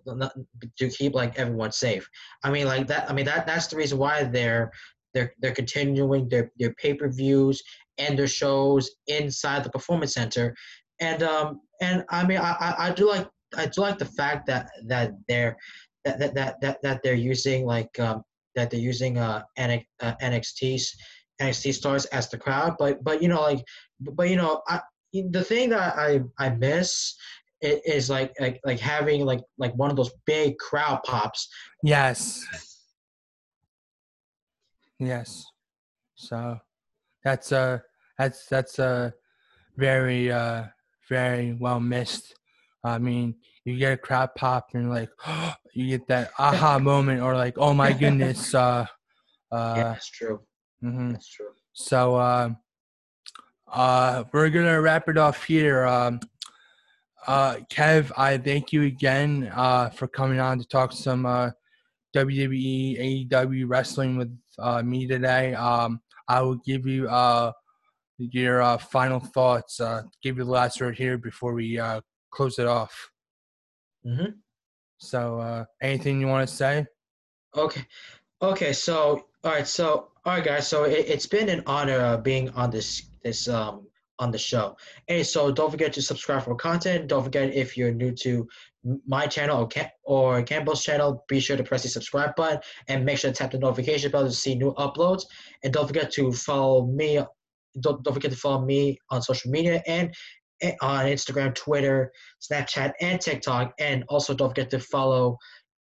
to 0.77 0.89
keep 0.89 1.13
like 1.13 1.37
everyone 1.37 1.71
safe. 1.71 2.09
I 2.43 2.51
mean 2.51 2.65
like 2.65 2.87
that. 2.87 3.09
I 3.09 3.13
mean 3.13 3.25
that 3.25 3.45
that's 3.45 3.67
the 3.67 3.77
reason 3.77 3.97
why 3.97 4.23
they're 4.23 4.71
they're 5.13 5.33
they're 5.39 5.53
continuing 5.53 6.29
their 6.29 6.51
their 6.57 6.73
pay 6.73 6.93
per 6.95 7.09
views 7.09 7.61
and 7.97 8.17
their 8.17 8.27
shows 8.27 8.89
inside 9.07 9.63
the 9.63 9.69
performance 9.69 10.13
center. 10.15 10.55
And 10.99 11.21
um 11.23 11.61
and 11.81 12.03
I 12.09 12.25
mean 12.25 12.39
I, 12.39 12.55
I, 12.59 12.87
I 12.87 12.91
do 12.91 13.07
like 13.07 13.27
I 13.57 13.65
do 13.67 13.81
like 13.81 13.97
the 13.97 14.05
fact 14.05 14.47
that 14.47 14.69
that 14.85 15.13
they're 15.27 15.57
that 16.03 16.19
that 16.19 16.35
that 16.35 16.61
that, 16.61 16.81
that 16.83 17.01
they're 17.03 17.13
using 17.13 17.65
like 17.65 17.99
um, 17.99 18.23
that 18.55 18.71
they're 18.71 18.79
using 18.79 19.17
uh, 19.17 19.43
NX, 19.57 19.85
uh 20.01 20.13
NXT's 20.21 20.95
NXT 21.41 21.73
stars 21.73 22.05
as 22.05 22.29
the 22.29 22.37
crowd, 22.37 22.75
but 22.79 23.03
but 23.03 23.21
you 23.21 23.27
know 23.27 23.41
like 23.41 23.63
but 23.99 24.29
you 24.29 24.37
know 24.37 24.61
I 24.67 24.81
the 25.13 25.43
thing 25.43 25.69
that 25.69 25.95
I 25.97 26.21
I 26.39 26.49
miss 26.49 27.15
is 27.61 28.09
like 28.09 28.33
like 28.39 28.59
like 28.65 28.79
having 28.79 29.25
like 29.25 29.41
like 29.57 29.73
one 29.75 29.89
of 29.89 29.95
those 29.95 30.11
big 30.25 30.57
crowd 30.57 31.01
pops. 31.03 31.47
Yes. 31.83 32.45
Yes. 34.99 35.45
So 36.15 36.59
that's 37.23 37.51
uh 37.51 37.79
that's 38.17 38.45
that's 38.47 38.79
uh 38.79 39.11
very 39.77 40.31
uh 40.31 40.65
very 41.09 41.53
well 41.53 41.79
missed 41.79 42.35
I 42.85 42.99
mean, 42.99 43.35
you 43.63 43.77
get 43.77 43.93
a 43.93 43.97
crowd 43.97 44.29
pop 44.35 44.69
and 44.73 44.89
like 44.89 45.09
oh, 45.25 45.53
you 45.73 45.87
get 45.87 46.07
that 46.07 46.31
aha 46.39 46.79
moment 46.79 47.21
or 47.21 47.35
like 47.35 47.55
oh 47.57 47.73
my 47.73 47.91
goodness. 48.01 48.53
Uh, 48.53 48.85
uh, 49.51 49.73
yeah, 49.77 49.83
that's 49.83 50.09
true. 50.09 50.41
Mm-hmm. 50.83 51.13
That's 51.13 51.27
true. 51.27 51.49
So 51.73 52.15
uh, 52.15 52.49
uh, 53.71 54.23
we're 54.31 54.49
gonna 54.49 54.79
wrap 54.79 55.09
it 55.09 55.17
off 55.17 55.43
here. 55.43 55.85
Um, 55.85 56.19
uh, 57.27 57.57
Kev, 57.71 58.11
I 58.17 58.37
thank 58.37 58.71
you 58.71 58.83
again 58.83 59.51
uh, 59.55 59.89
for 59.89 60.07
coming 60.07 60.39
on 60.39 60.59
to 60.59 60.67
talk 60.67 60.91
some 60.91 61.25
uh, 61.25 61.49
WWE, 62.15 63.29
AEW 63.29 63.65
wrestling 63.67 64.15
with 64.15 64.37
uh, 64.59 64.83
me 64.83 65.07
today. 65.07 65.55
Um, 65.55 66.01
I 66.27 66.41
will 66.41 66.55
give 66.55 66.85
you 66.85 67.09
uh, 67.09 67.51
your 68.17 68.61
uh, 68.61 68.77
final 68.77 69.19
thoughts. 69.19 69.79
Uh, 69.79 70.03
give 70.21 70.37
you 70.37 70.43
the 70.43 70.51
last 70.51 70.79
word 70.79 70.97
here 70.97 71.17
before 71.17 71.53
we 71.53 71.79
uh, 71.79 72.01
close 72.35 72.59
it 72.59 72.67
off. 72.67 73.11
Mm-hmm. 74.05 74.31
So, 74.97 75.39
uh, 75.39 75.65
anything 75.81 76.21
you 76.21 76.27
want 76.27 76.47
to 76.47 76.53
say? 76.53 76.85
Okay. 77.55 77.85
Okay. 78.41 78.73
So, 78.73 79.25
all 79.43 79.51
right. 79.51 79.67
So, 79.67 80.09
all 80.25 80.33
right, 80.33 80.43
guys. 80.43 80.67
So 80.67 80.83
it, 80.83 81.05
it's 81.07 81.27
been 81.27 81.49
an 81.49 81.63
honor 81.65 81.99
uh, 81.99 82.17
being 82.17 82.49
on 82.51 82.71
this 82.71 83.03
this 83.23 83.47
um 83.47 83.87
on 84.19 84.31
the 84.31 84.37
show. 84.37 84.75
And 85.07 85.25
so 85.25 85.51
don't 85.51 85.71
forget 85.71 85.93
to 85.93 86.01
subscribe 86.01 86.43
for 86.43 86.55
content. 86.55 87.07
Don't 87.07 87.23
forget 87.23 87.53
if 87.53 87.77
you're 87.77 87.91
new 87.91 88.11
to 88.23 88.47
my 89.05 89.27
channel 89.27 89.61
or, 89.61 89.67
Cam- 89.67 89.89
or 90.03 90.41
Campbell's 90.43 90.83
channel, 90.83 91.25
be 91.27 91.39
sure 91.39 91.57
to 91.57 91.63
press 91.63 91.83
the 91.83 91.89
subscribe 91.89 92.35
button 92.35 92.59
and 92.87 93.03
make 93.03 93.17
sure 93.17 93.31
to 93.31 93.35
tap 93.35 93.51
the 93.51 93.59
notification 93.59 94.11
bell 94.11 94.23
to 94.23 94.31
see 94.31 94.55
new 94.55 94.73
uploads. 94.75 95.23
And 95.63 95.73
don't 95.73 95.87
forget 95.87 96.11
to 96.13 96.31
follow 96.31 96.85
me. 96.87 97.19
Don't, 97.81 98.03
don't 98.03 98.13
forget 98.13 98.31
to 98.31 98.37
follow 98.37 98.63
me 98.63 98.99
on 99.09 99.21
social 99.21 99.51
media 99.51 99.83
and 99.85 100.13
on 100.81 101.05
Instagram, 101.05 101.53
Twitter, 101.53 102.11
Snapchat, 102.41 102.93
and 103.01 103.19
TikTok. 103.19 103.73
And 103.79 104.03
also 104.09 104.33
don't 104.33 104.49
forget 104.49 104.69
to 104.71 104.79
follow. 104.79 105.37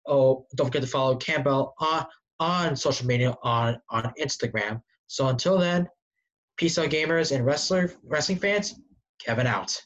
Oh, 0.06 0.46
don't 0.56 0.66
forget 0.66 0.82
to 0.82 0.88
follow 0.88 1.16
Campbell 1.16 1.74
on 1.78 2.06
on 2.38 2.74
social 2.76 3.06
media 3.06 3.34
on 3.42 3.78
on 3.90 4.12
Instagram. 4.20 4.80
So 5.06 5.28
until 5.28 5.58
then, 5.58 5.88
peace 6.56 6.78
out, 6.78 6.88
gamers 6.88 7.34
and 7.34 7.44
wrestler 7.44 7.92
wrestling 8.04 8.38
fans. 8.38 8.74
Kevin 9.24 9.46
out. 9.46 9.80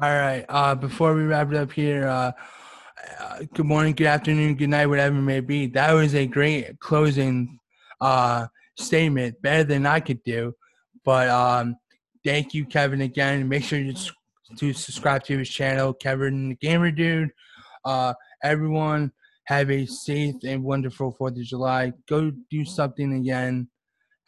All 0.00 0.10
right. 0.10 0.44
Uh, 0.48 0.74
before 0.76 1.14
we 1.14 1.24
wrap 1.24 1.50
it 1.50 1.56
up 1.56 1.72
here, 1.72 2.06
uh, 2.06 2.30
uh, 3.20 3.40
good 3.54 3.66
morning, 3.66 3.94
good 3.94 4.06
afternoon, 4.06 4.54
good 4.54 4.68
night, 4.68 4.86
whatever 4.86 5.16
it 5.16 5.22
may 5.22 5.40
be. 5.40 5.66
That 5.66 5.92
was 5.92 6.14
a 6.14 6.26
great 6.26 6.78
closing 6.78 7.58
uh, 8.00 8.46
statement, 8.78 9.40
better 9.42 9.64
than 9.64 9.86
I 9.86 9.98
could 9.98 10.22
do. 10.22 10.52
But 11.04 11.28
um, 11.28 11.76
thank 12.28 12.52
you, 12.52 12.66
Kevin, 12.66 13.00
again. 13.00 13.48
Make 13.48 13.64
sure 13.64 13.78
you 13.78 13.94
to 14.58 14.72
subscribe 14.74 15.24
to 15.24 15.38
his 15.38 15.48
channel, 15.48 15.94
Kevin 15.94 16.50
the 16.50 16.54
Gamer 16.56 16.90
Dude. 16.90 17.30
Uh, 17.86 18.12
everyone, 18.44 19.12
have 19.44 19.70
a 19.70 19.86
safe 19.86 20.34
and 20.44 20.62
wonderful 20.62 21.16
4th 21.18 21.40
of 21.40 21.44
July. 21.44 21.94
Go 22.06 22.30
do 22.50 22.66
something 22.66 23.14
again 23.14 23.68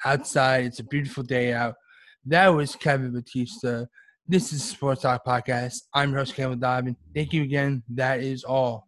outside. 0.03 0.65
It's 0.65 0.79
a 0.79 0.85
beautiful 0.85 1.23
day 1.23 1.53
out. 1.53 1.75
That 2.25 2.49
was 2.49 2.75
Kevin 2.75 3.13
Bautista. 3.13 3.87
This 4.27 4.51
is 4.55 4.65
Sports 4.65 5.03
Talk 5.03 5.23
Podcast. 5.27 5.83
I'm 5.93 6.11
your 6.11 6.21
host, 6.21 6.35
Campbell 6.35 6.57
Dobbin. 6.57 6.97
Thank 7.15 7.35
you 7.35 7.43
again. 7.43 7.83
That 7.91 8.21
is 8.21 8.45
all. 8.45 8.79